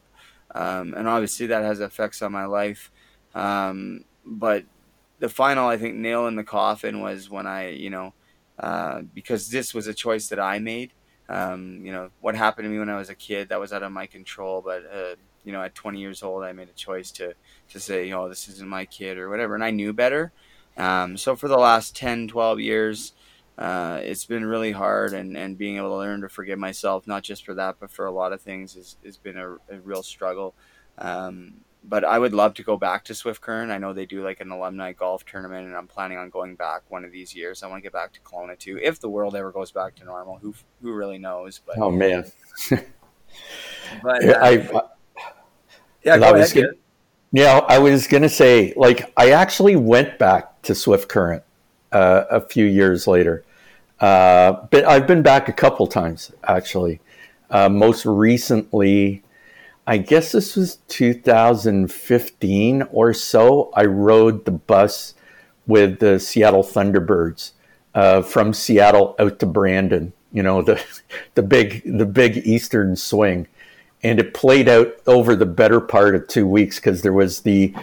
[0.53, 2.91] um, and obviously that has effects on my life.
[3.33, 4.65] Um, but
[5.19, 8.13] the final, I think, nail in the coffin was when I, you know,
[8.59, 10.91] uh, because this was a choice that I made.
[11.27, 13.83] Um, you know, what happened to me when I was a kid, that was out
[13.83, 14.61] of my control.
[14.61, 17.33] But, uh, you know, at 20 years old, I made a choice to,
[17.69, 19.55] to say, you oh, this isn't my kid or whatever.
[19.55, 20.31] And I knew better.
[20.77, 23.13] Um, so for the last 10, 12 years,
[23.57, 27.23] uh, it's been really hard and, and being able to learn to forgive myself, not
[27.23, 30.03] just for that, but for a lot of things has, has been a, a real
[30.03, 30.53] struggle.
[30.97, 33.71] Um, but I would love to go back to Swift Current.
[33.71, 36.81] I know they do like an alumni golf tournament, and I'm planning on going back
[36.89, 37.63] one of these years.
[37.63, 40.03] I want to get back to Kelowna too, if the world ever goes back to
[40.03, 40.37] normal.
[40.37, 41.61] Who who really knows?
[41.65, 42.25] But oh man,
[42.69, 44.81] but uh, I, I,
[46.03, 46.53] yeah, go ahead.
[46.53, 46.67] Gonna,
[47.31, 51.43] yeah, I was gonna say like I actually went back to Swift Current
[51.95, 53.43] uh, a few years later,
[53.99, 56.99] uh, but I've been back a couple times actually.
[57.49, 59.23] Uh, most recently
[59.87, 63.71] I guess this was 2015 or so.
[63.75, 65.13] I rode the bus
[65.67, 67.51] with the Seattle Thunderbirds
[67.93, 70.13] uh, from Seattle out to Brandon.
[70.31, 70.83] You know the
[71.35, 73.47] the big the big Eastern swing,
[74.03, 77.75] and it played out over the better part of two weeks because there was the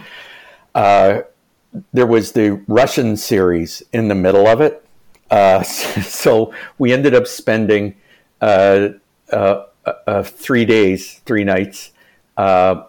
[0.75, 1.21] uh,
[1.91, 4.85] there was the Russian series in the middle of it.
[5.29, 7.95] Uh, so we ended up spending
[8.41, 8.89] uh,
[9.31, 9.65] uh,
[10.05, 11.91] uh, three days, three nights
[12.37, 12.83] uh,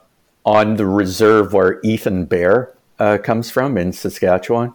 [0.45, 4.75] on the reserve where Ethan Bear uh, comes from in Saskatchewan.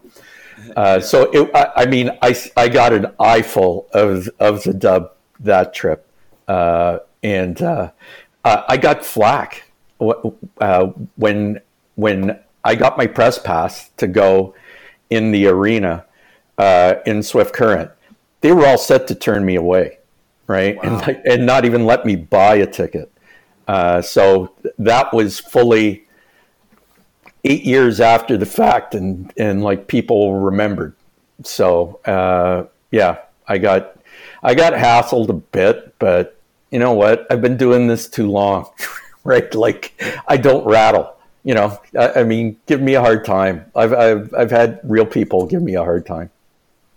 [1.01, 5.73] So, it, I, I, mean, I, I got an eyeful of, of the dub that
[5.73, 6.05] trip.
[6.47, 11.61] And I got flack when,
[11.95, 14.55] when I got my press pass to go
[15.09, 16.05] in the arena
[17.05, 17.91] in Swift Current.
[18.41, 19.99] They were all set to turn me away,
[20.47, 20.81] right?
[20.83, 21.01] Wow.
[21.05, 23.11] And, and not even let me buy a ticket.
[23.67, 26.07] Uh, so that was fully
[27.43, 30.95] eight years after the fact, and and like people remembered.
[31.43, 33.95] So uh, yeah, I got
[34.41, 36.39] I got hassled a bit, but
[36.71, 37.27] you know what?
[37.29, 38.69] I've been doing this too long,
[39.23, 39.53] right?
[39.53, 41.15] Like I don't rattle.
[41.49, 43.65] You know, I, I mean, give me a hard time.
[43.75, 46.29] I've I've I've had real people give me a hard time.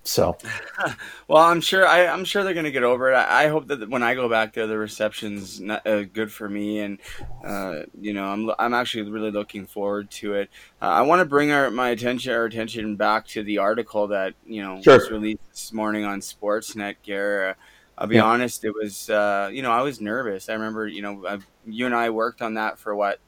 [0.05, 0.37] So,
[1.27, 3.15] well, I'm sure I, am sure they're going to get over it.
[3.15, 6.51] I, I, hope that when I go back there, the reception's not, uh, good for
[6.51, 6.99] me, and
[7.43, 10.51] uh, you know, I'm I'm actually really looking forward to it.
[10.83, 14.35] Uh, I want to bring our my attention our attention back to the article that
[14.45, 14.99] you know sure.
[14.99, 16.97] was released this morning on Sportsnet.
[17.03, 17.57] Gare,
[17.97, 18.25] I'll be yeah.
[18.25, 20.51] honest, it was uh, you know I was nervous.
[20.51, 23.19] I remember you know I've, you and I worked on that for what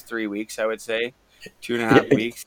[0.00, 1.12] three weeks, I would say,
[1.60, 2.46] two and a half weeks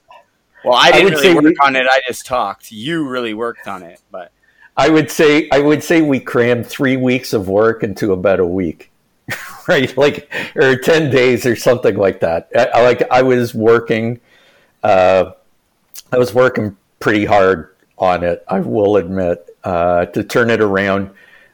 [0.66, 1.86] well, I didn't I really work we, on it.
[1.88, 2.72] I just talked.
[2.72, 4.32] You really worked on it, but
[4.76, 8.46] I would say I would say we crammed three weeks of work into about a
[8.46, 8.92] week,
[9.68, 9.96] right?
[9.96, 12.50] Like or ten days or something like that.
[12.56, 14.20] I, like I was working,
[14.82, 15.34] uh,
[16.12, 18.44] I was working pretty hard on it.
[18.48, 21.12] I will admit uh, to turn it around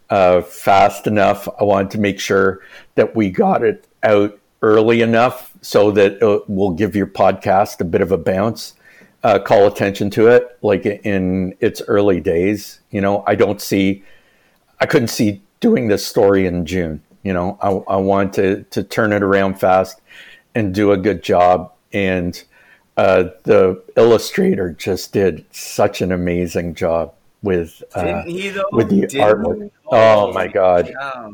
[0.09, 1.49] uh, fast enough.
[1.59, 2.61] I wanted to make sure
[2.95, 7.85] that we got it out early enough so that it will give your podcast a
[7.85, 8.73] bit of a bounce
[9.23, 12.79] uh, call attention to it like in its early days.
[12.89, 14.03] You know, I don't see,
[14.79, 17.01] I couldn't see doing this story in June.
[17.23, 20.01] You know, I, I want to, to turn it around fast
[20.55, 21.71] and do a good job.
[21.93, 22.41] And
[22.97, 28.23] uh, the illustrator just did such an amazing job with uh,
[28.71, 29.71] with the Didn't artwork.
[29.87, 30.89] Oh, my god!
[30.89, 31.29] Yeah.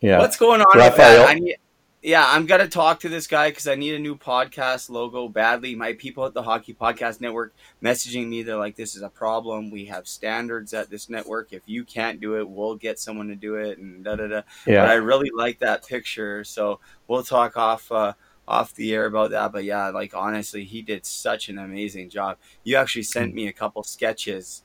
[0.00, 0.18] yeah.
[0.18, 0.88] What's going on Raphael?
[0.88, 1.28] with that?
[1.28, 1.56] I need,
[2.02, 5.74] yeah, I'm gonna talk to this guy because I need a new podcast logo badly.
[5.74, 8.42] My people at the Hockey Podcast Network messaging me.
[8.42, 9.70] They're like, "This is a problem.
[9.70, 11.52] We have standards at this network.
[11.52, 14.42] If you can't do it, we'll get someone to do it." And da da da.
[14.64, 14.82] Yeah.
[14.82, 16.78] But I really like that picture, so
[17.08, 18.12] we'll talk off uh,
[18.46, 19.50] off the air about that.
[19.50, 22.38] But yeah, like honestly, he did such an amazing job.
[22.62, 24.62] You actually sent me a couple sketches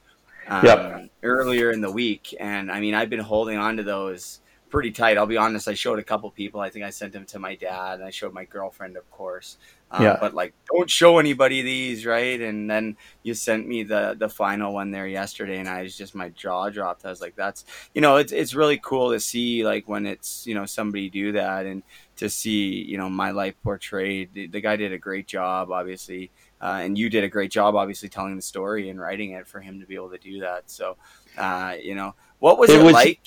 [0.47, 1.09] um, yep.
[1.23, 4.39] earlier in the week, and I mean, I've been holding on to those
[4.73, 5.17] pretty tight.
[5.19, 5.67] I'll be honest.
[5.67, 6.59] I showed a couple people.
[6.59, 9.57] I think I sent them to my dad, and I showed my girlfriend, of course.
[9.91, 10.17] Um, Yeah.
[10.19, 12.41] But like, don't show anybody these, right?
[12.41, 16.15] And then you sent me the the final one there yesterday, and I was just
[16.15, 17.05] my jaw dropped.
[17.05, 20.47] I was like, that's you know, it's it's really cool to see like when it's
[20.47, 21.83] you know somebody do that and
[22.15, 24.33] to see you know my life portrayed.
[24.33, 27.75] The, the guy did a great job, obviously, uh, and you did a great job,
[27.75, 30.63] obviously, telling the story and writing it for him to be able to do that.
[30.71, 30.97] So,
[31.37, 33.19] uh, you know, what was It it, was- like?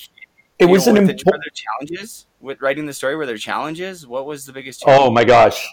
[0.58, 3.16] It was know, an the, were there challenges with writing the story.
[3.16, 4.06] Were there challenges?
[4.06, 4.82] What was the biggest?
[4.82, 5.02] challenge?
[5.02, 5.66] Oh my gosh.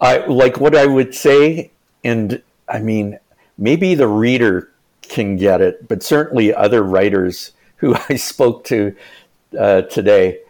[0.00, 1.70] I like what I would say
[2.04, 3.18] and I mean
[3.58, 4.72] maybe the reader
[5.02, 8.94] can get it, but certainly other writers who I spoke to
[9.58, 10.40] uh, today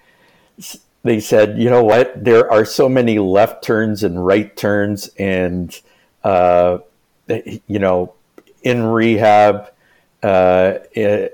[1.03, 2.25] they said, "You know what?
[2.25, 5.79] There are so many left turns and right turns and
[6.23, 6.79] uh,
[7.27, 8.15] you know,
[8.63, 9.71] in rehab
[10.23, 11.31] uh, i- i-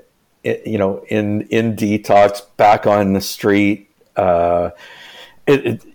[0.65, 3.89] you know, in in detox, back on the street.
[4.15, 4.71] Uh,
[5.45, 5.85] it, it,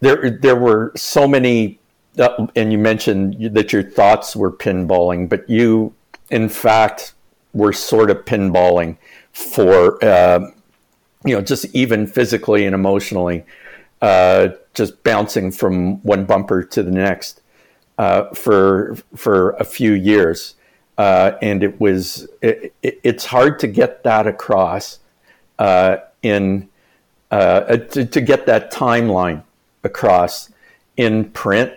[0.00, 1.78] there there were so many,
[2.18, 5.94] uh, and you mentioned that your thoughts were pinballing, but you,
[6.30, 7.14] in fact,
[7.52, 8.96] were sort of pinballing
[9.32, 10.40] for uh,
[11.24, 13.44] you know just even physically and emotionally,
[14.02, 17.40] uh, just bouncing from one bumper to the next
[17.98, 20.54] uh, for for a few years,
[20.98, 24.98] uh, and it was it, it, it's hard to get that across
[25.58, 26.68] uh, in
[27.30, 29.42] uh, to, to get that timeline
[29.84, 30.50] across
[30.96, 31.72] in print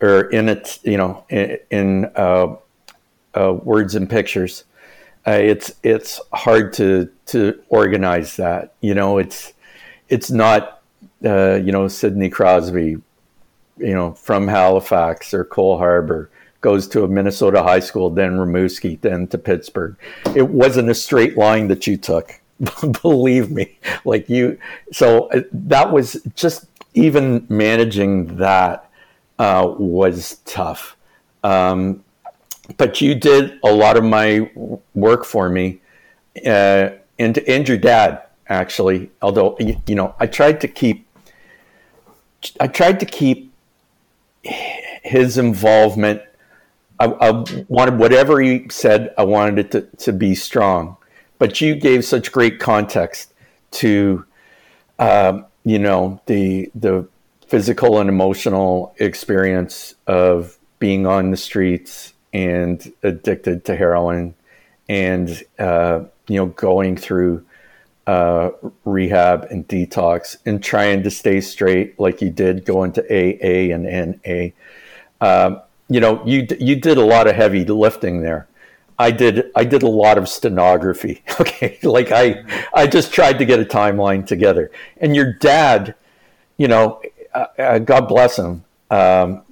[0.00, 2.54] or in it you know in, in uh,
[3.34, 4.64] uh, words and pictures.
[5.26, 8.74] Uh, it's it's hard to to organize that.
[8.80, 9.52] You know, it's
[10.08, 10.82] it's not
[11.24, 12.98] uh, you know Sidney Crosby
[13.78, 16.30] you know, from Halifax or Cole Harbor,
[16.66, 19.94] goes to a Minnesota high school, then Rimouski, then to Pittsburgh.
[20.34, 22.40] It wasn't a straight line that you took,
[23.02, 23.78] believe me.
[24.04, 24.58] Like you,
[24.90, 26.64] so uh, that was just
[26.94, 28.90] even managing that
[29.38, 30.96] uh, was tough.
[31.44, 32.02] Um,
[32.78, 34.50] but you did a lot of my
[34.92, 35.80] work for me,
[36.44, 39.12] uh, and and your dad actually.
[39.22, 41.06] Although you, you know, I tried to keep,
[42.58, 43.52] I tried to keep
[45.04, 46.22] his involvement.
[46.98, 49.14] I, I, wanted whatever he said.
[49.18, 50.96] I wanted it to, to be strong,
[51.38, 53.32] but you gave such great context
[53.72, 54.24] to,
[54.98, 57.06] um, you know, the the
[57.46, 64.34] physical and emotional experience of being on the streets and addicted to heroin,
[64.88, 67.44] and uh, you know, going through
[68.06, 68.50] uh,
[68.84, 73.84] rehab and detox and trying to stay straight like you did going to AA and
[74.24, 74.48] NA.
[75.20, 78.48] Um, you know, you you did a lot of heavy lifting there.
[78.98, 81.22] I did I did a lot of stenography.
[81.40, 84.70] Okay, like I I just tried to get a timeline together.
[84.98, 85.94] And your dad,
[86.56, 87.02] you know,
[87.34, 88.64] uh, uh, God bless him.
[88.90, 89.42] Um,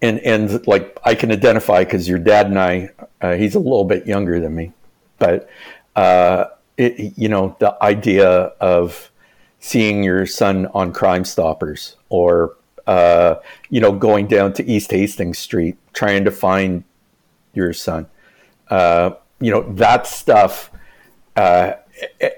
[0.00, 3.84] and and like I can identify because your dad and I, uh, he's a little
[3.84, 4.72] bit younger than me,
[5.18, 5.48] but
[5.94, 6.46] uh,
[6.76, 9.10] it, you know the idea of
[9.60, 12.56] seeing your son on Crime Stoppers or
[12.86, 13.36] uh,
[13.70, 16.84] you know going down to East Hastings Street trying to find
[17.54, 18.06] your son.
[18.68, 20.70] Uh, you know that stuff.
[21.36, 21.74] Uh,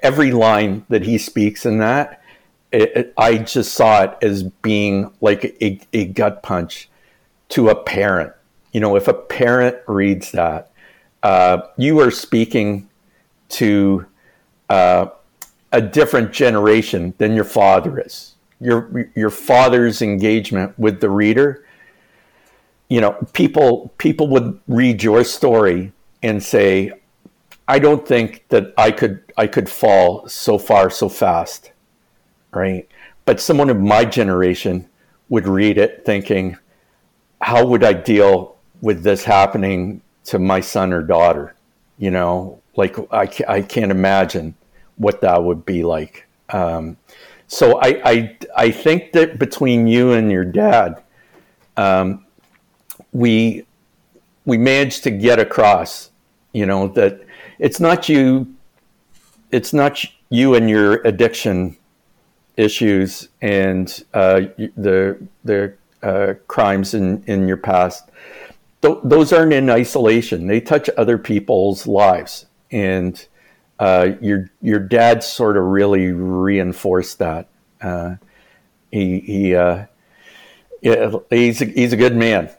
[0.03, 2.21] every line that he speaks in that,
[2.73, 6.89] it, it- I just saw it as being like a, a gut punch
[7.51, 8.33] to a parent.
[8.73, 10.71] You know, if a parent reads that,
[11.23, 12.89] uh, you are speaking
[13.51, 14.07] to
[14.69, 15.07] uh,
[15.73, 18.34] a different generation than your father is.
[18.61, 21.65] Your your father's engagement with the reader.
[22.89, 25.93] You know, people people would read your story
[26.23, 26.93] and say,
[27.69, 31.73] "I don't think that I could I could fall so far so fast,"
[32.53, 32.89] right?
[33.25, 34.89] But someone of my generation
[35.29, 36.57] would read it thinking,
[37.41, 41.55] "How would I deal with this happening to my son or daughter?"
[41.99, 44.55] You know, like I, I can't imagine
[44.97, 46.27] what that would be like.
[46.51, 46.97] Um,
[47.47, 51.03] so I, I I think that between you and your dad,
[51.77, 52.25] um,
[53.13, 53.65] we
[54.45, 56.11] we managed to get across,
[56.53, 57.21] you know, that
[57.59, 58.55] it's not you,
[59.51, 61.77] it's not you and your addiction
[62.57, 64.43] issues and uh,
[64.77, 68.11] the the uh, crimes in in your past.
[68.83, 70.47] Th- those aren't in isolation.
[70.47, 73.27] They touch other people's lives, and
[73.79, 77.49] uh, your your dad sort of really reinforced that.
[77.81, 78.17] Uh,
[78.91, 79.87] he he uh,
[80.81, 82.51] yeah, he's a, he's a good man.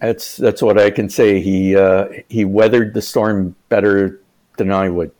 [0.00, 1.40] That's that's what I can say.
[1.40, 4.20] He uh, he weathered the storm better
[4.56, 5.12] than I would.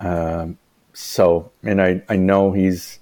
[0.00, 0.58] Um,
[0.92, 3.00] So, and I, I know he's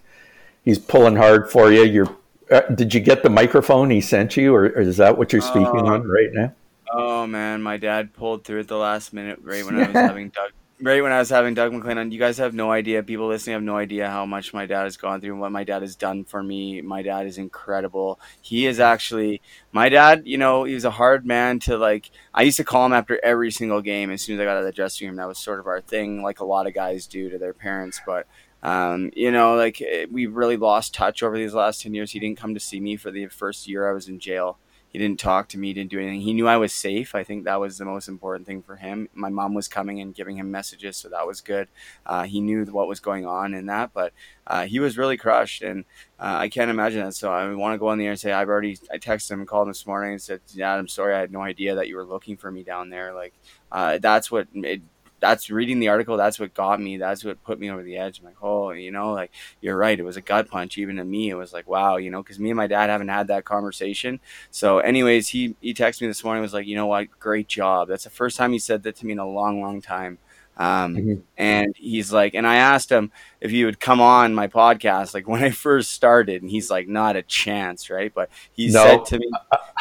[0.64, 1.84] he's pulling hard for you.
[1.84, 2.16] You're
[2.51, 5.40] uh, did you get the microphone he sent you, or, or is that what you're
[5.40, 6.53] speaking uh, on right now?
[6.92, 10.30] Oh man, my dad pulled through at the last minute, right when I was having
[10.30, 10.51] Doug,
[10.81, 12.11] right when I was having Doug MacLean on.
[12.11, 13.03] You guys have no idea.
[13.03, 15.64] People listening have no idea how much my dad has gone through and what my
[15.64, 16.81] dad has done for me.
[16.83, 18.20] My dad is incredible.
[18.43, 19.41] He is actually
[19.72, 20.22] my dad.
[20.25, 22.11] You know, he was a hard man to like.
[22.33, 24.59] I used to call him after every single game as soon as I got out
[24.59, 25.16] of the dressing room.
[25.16, 28.01] That was sort of our thing, like a lot of guys do to their parents,
[28.07, 28.27] but
[28.64, 32.12] um, you know, like eh, we really lost touch over these last 10 years.
[32.12, 34.59] He didn't come to see me for the first year I was in jail.
[34.95, 36.20] He didn't talk to me, didn't do anything.
[36.20, 37.16] He knew I was safe.
[37.16, 39.09] I think that was the most important thing for him.
[39.12, 41.66] My mom was coming and giving him messages, so that was good.
[42.07, 44.12] Uh, he knew what was going on in that, but
[44.47, 45.84] uh, he was really crushed, and
[46.20, 47.14] uh, I can't imagine that.
[47.16, 48.78] So I want to go on the air and say I've already.
[48.88, 51.12] I texted him, called him this morning, and said, "Dad, I'm sorry.
[51.16, 53.12] I had no idea that you were looking for me down there.
[53.12, 53.34] Like
[53.72, 54.80] uh, that's what it
[55.25, 56.18] that's reading the article.
[56.18, 56.99] That's what got me.
[56.99, 58.18] That's what put me over the edge.
[58.18, 59.31] I'm like, oh, you know, like
[59.62, 59.99] you're right.
[59.99, 60.77] It was a gut punch.
[60.77, 63.09] Even to me, it was like, wow, you know, because me and my dad haven't
[63.09, 64.20] had that conversation.
[64.51, 66.43] So, anyways, he he texted me this morning.
[66.43, 67.89] Was like, you know what, great job.
[67.89, 70.18] That's the first time he said that to me in a long, long time.
[70.57, 71.20] Um, mm-hmm.
[71.39, 73.11] And he's like, and I asked him
[73.41, 76.87] if he would come on my podcast, like when I first started, and he's like,
[76.87, 78.12] not a chance, right?
[78.14, 78.85] But he no.
[78.85, 79.31] said to me,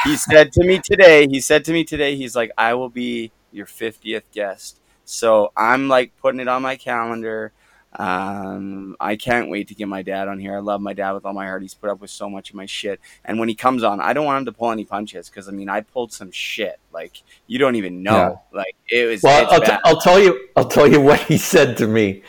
[0.06, 3.32] he said to me today, he said to me today, he's like, I will be
[3.52, 4.80] your 50th guest.
[5.06, 7.52] So I'm like putting it on my calendar.
[7.96, 10.56] Um, I can't wait to get my dad on here.
[10.56, 11.62] I love my dad with all my heart.
[11.62, 13.00] He's put up with so much of my shit.
[13.24, 15.52] And when he comes on, I don't want him to pull any punches because I
[15.52, 16.80] mean, I pulled some shit.
[16.92, 18.42] Like you don't even know.
[18.52, 18.58] Yeah.
[18.58, 19.22] Like it was.
[19.22, 20.48] Well, I'll, t- I'll, tell you.
[20.56, 22.24] I'll tell you what he said to me.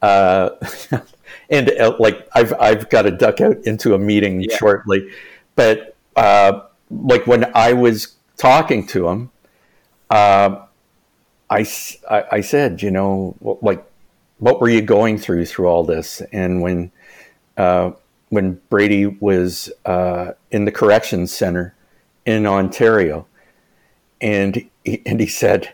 [0.00, 0.50] Uh,
[1.50, 4.56] and uh, like I've I've got to duck out into a meeting yeah.
[4.56, 5.10] shortly,
[5.56, 6.60] but uh,
[6.90, 9.30] like when I was talking to him.
[10.08, 10.66] Uh,
[11.50, 11.66] I,
[12.30, 13.84] I said, you know, like,
[14.38, 16.22] what were you going through through all this?
[16.32, 16.92] And when,
[17.56, 17.92] uh,
[18.28, 21.74] when Brady was uh, in the corrections center
[22.24, 23.26] in Ontario,
[24.20, 25.72] and he, and he said,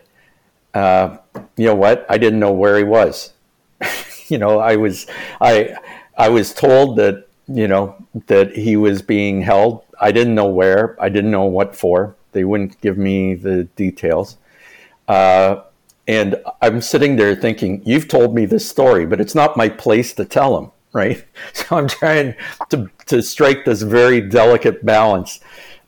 [0.73, 1.17] uh,
[1.55, 2.05] you know what?
[2.09, 3.33] I didn't know where he was.
[4.27, 5.07] you know, I was
[5.41, 5.75] I
[6.17, 7.95] I was told that you know
[8.27, 9.83] that he was being held.
[9.99, 10.95] I didn't know where.
[11.01, 12.15] I didn't know what for.
[12.31, 14.37] They wouldn't give me the details.
[15.07, 15.61] Uh,
[16.07, 20.13] and I'm sitting there thinking, you've told me this story, but it's not my place
[20.13, 21.23] to tell them, right?
[21.53, 22.35] So I'm trying
[22.69, 25.41] to, to strike this very delicate balance,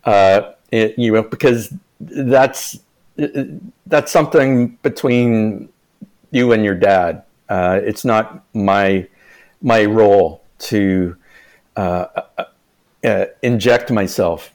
[0.04, 2.80] uh, it, you know, because that's
[3.88, 5.70] that's something between
[6.32, 7.24] you and your dad.
[7.50, 9.08] Uh, it's not my
[9.62, 11.18] my role to
[11.76, 12.06] uh,
[13.04, 14.54] uh inject myself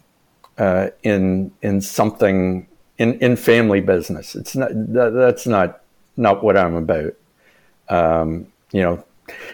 [0.59, 2.67] uh, in in something
[2.99, 4.35] in, in family business.
[4.35, 5.81] It's not that, that's not
[6.17, 7.15] not what I'm about.
[7.89, 9.05] Um, you know,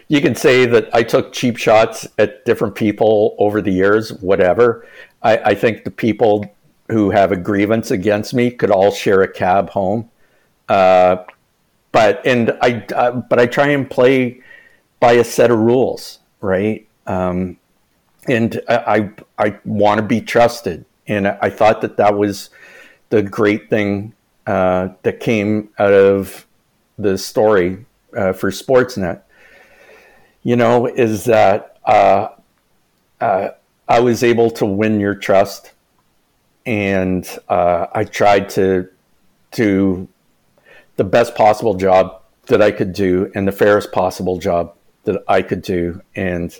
[0.09, 4.87] you can say that I took cheap shots at different people over the years, whatever.
[5.23, 6.45] I, I think the people
[6.89, 10.11] who have a grievance against me could all share a cab home.
[10.69, 11.25] Uh,
[11.93, 14.43] but and I uh, but I try and play
[15.01, 16.87] by a set of rules, right?
[17.07, 17.57] Um,
[18.29, 22.51] and I I, I want to be trusted, and I thought that that was
[23.11, 24.15] the great thing
[24.47, 26.47] uh, that came out of
[26.99, 27.85] the story
[28.17, 29.23] uh, for Sportsnet,
[30.43, 32.29] you know, is that uh,
[33.21, 33.51] uh
[33.89, 35.73] I was able to win your trust,
[36.65, 38.89] and uh, I tried to
[39.51, 40.09] do
[40.97, 45.43] the best possible job that I could do and the fairest possible job that I
[45.43, 46.51] could do, and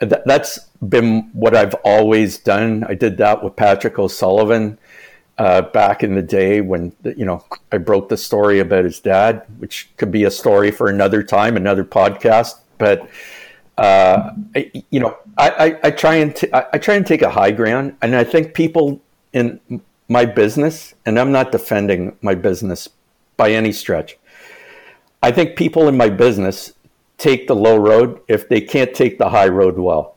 [0.00, 2.84] th- that's been what I've always done.
[2.88, 4.78] I did that with Patrick O'Sullivan
[5.40, 9.46] uh, back in the day when you know I broke the story about his dad,
[9.56, 12.58] which could be a story for another time, another podcast.
[12.76, 13.08] But
[13.78, 17.30] uh, I, you know, I, I, I try and t- I try and take a
[17.30, 19.00] high ground, and I think people
[19.32, 19.58] in
[20.08, 22.90] my business, and I'm not defending my business
[23.38, 24.18] by any stretch.
[25.22, 26.74] I think people in my business
[27.16, 30.16] take the low road if they can't take the high road well.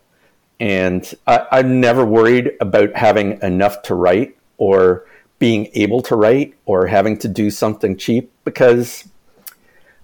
[0.60, 5.06] And I, I'm never worried about having enough to write or
[5.44, 9.10] being able to write or having to do something cheap because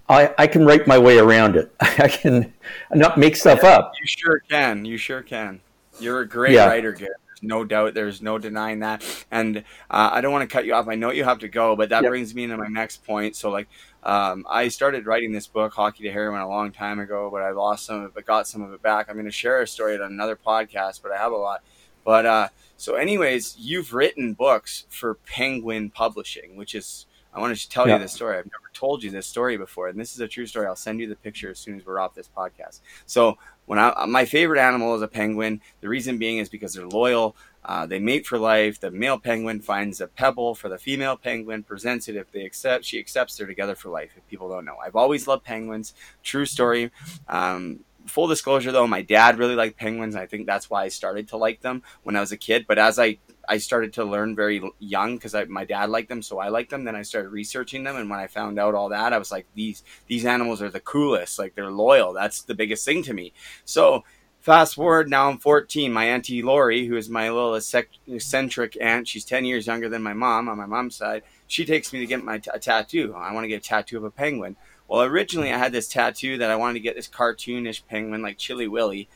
[0.06, 1.74] I, I can write my way around it.
[1.80, 2.52] I can
[2.92, 3.94] not make stuff up.
[3.98, 4.84] You sure can.
[4.84, 5.62] You sure can.
[5.98, 6.66] You're a great yeah.
[6.66, 6.94] writer.
[6.94, 7.94] There's no doubt.
[7.94, 9.02] There's no denying that.
[9.30, 10.88] And uh, I don't want to cut you off.
[10.88, 12.10] I know you have to go, but that yep.
[12.10, 13.34] brings me into my next point.
[13.34, 13.68] So, like,
[14.02, 17.52] um, I started writing this book, Hockey to Heroin, a long time ago, but I
[17.52, 19.08] lost some of it, but got some of it back.
[19.08, 21.62] I'm going to share a story on another podcast, but I have a lot.
[22.04, 27.68] But uh, so, anyways, you've written books for Penguin Publishing, which is I want to
[27.68, 27.94] tell Yeah.
[27.96, 28.38] you this story.
[28.38, 30.66] I've never told you this story before, and this is a true story.
[30.66, 32.80] I'll send you the picture as soon as we're off this podcast.
[33.06, 35.60] So, when I my favorite animal is a penguin.
[35.80, 37.36] The reason being is because they're loyal.
[37.64, 38.80] Uh, they mate for life.
[38.80, 42.16] The male penguin finds a pebble for the female penguin, presents it.
[42.16, 43.36] If they accept, she accepts.
[43.36, 44.10] They're together for life.
[44.16, 45.94] If people don't know, I've always loved penguins.
[46.24, 46.90] True story.
[47.28, 47.80] Um,
[48.10, 50.16] full disclosure, though, my dad really liked penguins.
[50.16, 52.66] I think that's why I started to like them when I was a kid.
[52.68, 56.38] But as I I started to learn very young because my dad liked them, so
[56.38, 56.84] I liked them.
[56.84, 59.46] Then I started researching them, and when I found out all that, I was like,
[59.54, 61.38] these these animals are the coolest.
[61.38, 62.12] Like they're loyal.
[62.12, 63.32] That's the biggest thing to me.
[63.64, 64.04] So
[64.40, 69.24] fast forward now i'm 14 my auntie lori who is my little eccentric aunt she's
[69.26, 72.24] 10 years younger than my mom on my mom's side she takes me to get
[72.24, 74.56] my tattoo i want to get a tattoo of a penguin
[74.90, 78.36] well originally i had this tattoo that i wanted to get this cartoonish penguin like
[78.36, 79.08] Chilly Willy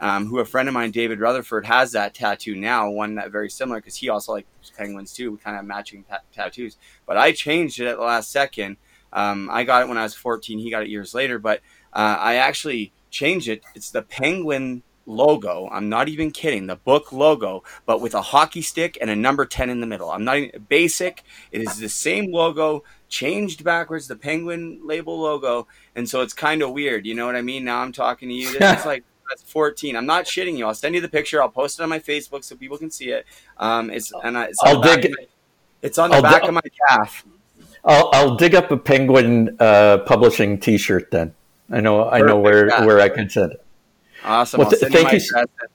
[0.00, 3.50] um, who a friend of mine david rutherford has that tattoo now one that very
[3.50, 6.76] similar because he also likes penguins too we kind of have matching ta- tattoos
[7.06, 8.76] but i changed it at the last second
[9.12, 11.60] um, i got it when i was 14 he got it years later but
[11.92, 13.62] uh, i actually changed it.
[13.74, 15.68] It's the penguin logo.
[15.72, 16.66] I'm not even kidding.
[16.66, 20.10] The book logo, but with a hockey stick and a number 10 in the middle.
[20.10, 21.22] I'm not even, basic.
[21.50, 25.66] It is the same logo changed backwards, the penguin label logo.
[25.96, 27.06] And so it's kind of weird.
[27.06, 27.64] You know what I mean?
[27.64, 28.50] Now I'm talking to you.
[28.60, 29.96] It's like, that's 14.
[29.96, 30.66] I'm not shitting you.
[30.66, 31.42] I'll send you the picture.
[31.42, 33.26] I'll post it on my Facebook so people can see it.
[33.58, 35.26] Um, it's and I, it's i'll dig- my-
[35.82, 37.24] it's on the I'll back dig- of my calf.
[37.84, 41.34] I'll, I'll dig up a penguin uh, publishing T-shirt then.
[41.70, 42.84] I know I know where yeah.
[42.86, 43.64] where I can send it.
[44.24, 44.58] Awesome.
[44.58, 45.68] Well, I'll th- send you thank my you address.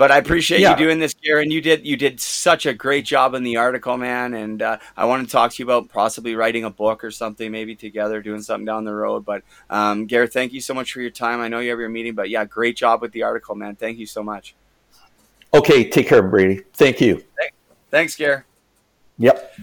[0.00, 0.70] But I appreciate Yeah.
[0.70, 1.50] you doing this, Garen.
[1.50, 4.32] You did you did such a great job in the article, man.
[4.32, 7.52] And uh, I want to talk to you about possibly writing a book or something,
[7.52, 9.26] maybe together, doing something down the road.
[9.26, 11.40] But um, Garrett, thank you so much for your time.
[11.42, 13.76] I know you have your meeting, but yeah, great job with the article, man.
[13.76, 14.54] Thank you so much.
[15.52, 16.62] Okay, take care, Brady.
[16.72, 17.22] Thank you.
[17.90, 18.44] Thanks, Garrett.
[19.18, 19.54] Yep.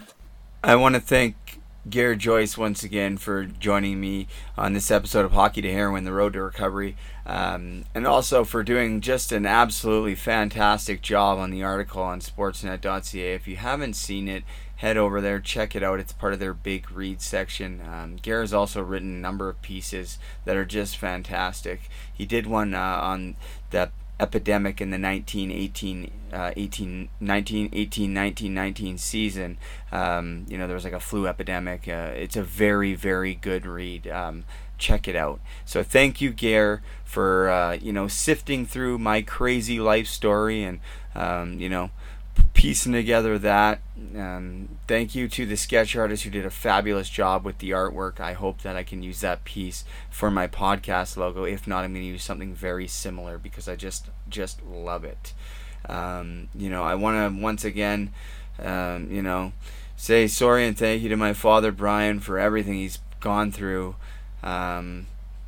[0.63, 1.59] I want to thank
[1.89, 6.11] Garrett Joyce once again for joining me on this episode of Hockey to Heroin, The
[6.11, 6.95] Road to Recovery,
[7.28, 13.34] um, and also for doing just an absolutely fantastic job on the article on sportsnet.ca.
[13.34, 14.43] If you haven't seen it,
[14.78, 15.99] head over there, check it out.
[15.99, 17.82] It's part of their big read section.
[17.82, 21.89] Um, Garrett's also written a number of pieces that are just fantastic.
[22.13, 23.36] He did one uh, on
[23.71, 29.57] the epidemic in the 1918 uh, 18 19 18 19 19 season
[29.91, 33.63] um, you know there was like a flu epidemic uh, it's a very very good
[33.63, 34.43] read um,
[34.78, 39.80] check it out so thank you Gare for uh, you know sifting through my crazy
[39.80, 40.80] life story and
[41.15, 41.89] um, you know
[42.53, 43.80] piecing together that.
[44.15, 48.19] Um, thank you to the sketch artist who did a fabulous job with the artwork.
[48.19, 51.43] I hope that I can use that piece for my podcast logo.
[51.43, 55.34] If not, I'm going to use something very similar because I just just love it.
[55.88, 58.11] Um, you know, I want to once again,
[58.59, 59.53] um, you know,
[59.95, 63.95] say sorry and thank you to my father Brian for everything he's gone through.
[64.43, 65.07] Um,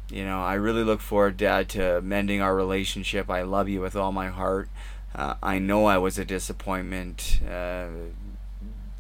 [0.10, 3.30] you know, I really look forward, Dad, to mending our relationship.
[3.30, 4.70] I love you with all my heart.
[5.14, 7.40] Uh, I know I was a disappointment.
[7.48, 7.88] Uh,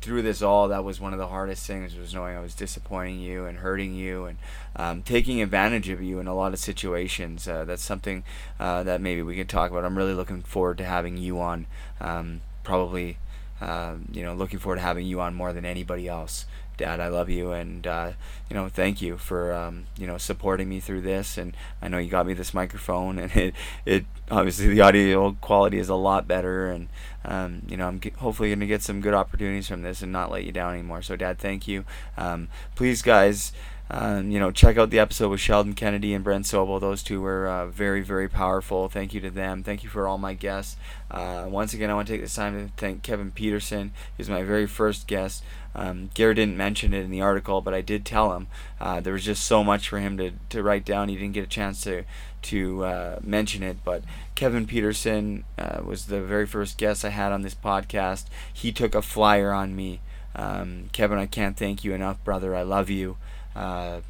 [0.01, 3.19] through this all, that was one of the hardest things was knowing I was disappointing
[3.19, 4.37] you and hurting you and
[4.75, 7.47] um, taking advantage of you in a lot of situations.
[7.47, 8.23] Uh, that's something
[8.59, 9.83] uh, that maybe we could talk about.
[9.83, 11.65] I'm really looking forward to having you on.
[11.99, 13.17] Um, probably,
[13.59, 16.45] uh, you know, looking forward to having you on more than anybody else.
[16.79, 18.13] Dad, I love you, and uh,
[18.49, 21.37] you know, thank you for um, you know supporting me through this.
[21.37, 23.53] And I know you got me this microphone, and it
[23.85, 26.87] it obviously the audio quality is a lot better, and
[27.25, 30.11] um, you know, I'm g- hopefully going to get some good opportunities from this and
[30.11, 31.01] not let you down anymore.
[31.01, 31.83] So, Dad, thank you.
[32.17, 33.51] Um, please, guys.
[33.91, 36.79] Um, you know, check out the episode with Sheldon Kennedy and Brent Sopel.
[36.79, 38.87] Those two were uh, very, very powerful.
[38.87, 39.63] Thank you to them.
[39.63, 40.77] Thank you for all my guests.
[41.09, 43.91] Uh, once again, I want to take this time to thank Kevin Peterson.
[44.15, 45.43] He was my very first guest.
[45.73, 48.47] Um, didn't mention it in the article, but I did tell him.
[48.79, 51.09] Uh, there was just so much for him to, to write down.
[51.09, 52.03] He didn't get a chance to
[52.41, 54.01] to uh, mention it, but
[54.35, 58.25] Kevin Peterson uh, was the very first guest I had on this podcast.
[58.53, 59.99] He took a flyer on me.
[60.35, 62.55] Um, Kevin, I can't thank you enough, brother.
[62.55, 63.17] I love you.
[63.55, 64.01] Uh,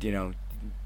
[0.00, 0.32] you know,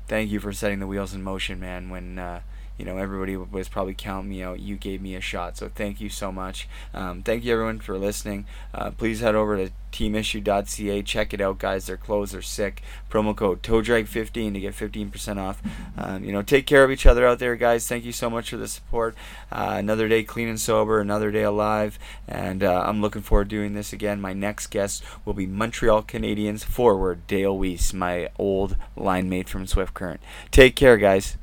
[0.06, 1.90] thank you for setting the wheels in motion, man.
[1.90, 2.40] When uh,
[2.78, 5.56] you know everybody was probably counting me out, you gave me a shot.
[5.56, 6.68] So thank you so much.
[6.94, 8.46] Um, thank you everyone for listening.
[8.72, 11.02] Uh, please head over to teamissue.ca.
[11.02, 11.86] Check it out, guys.
[11.86, 12.82] Their clothes are sick.
[13.10, 15.62] Promo code TOEDRAG15 to get 15% off.
[15.96, 17.88] Um, you know, take care of each other out there, guys.
[17.88, 19.14] Thank you so much for the support.
[19.50, 23.56] Uh, another day clean and sober, another day alive, and uh, I'm looking forward to
[23.56, 24.20] doing this again.
[24.20, 29.66] My next guest will be Montreal Canadiens forward Dale Weise, my old line mate from
[29.66, 30.20] Swift Current.
[30.50, 31.36] Take care, guys.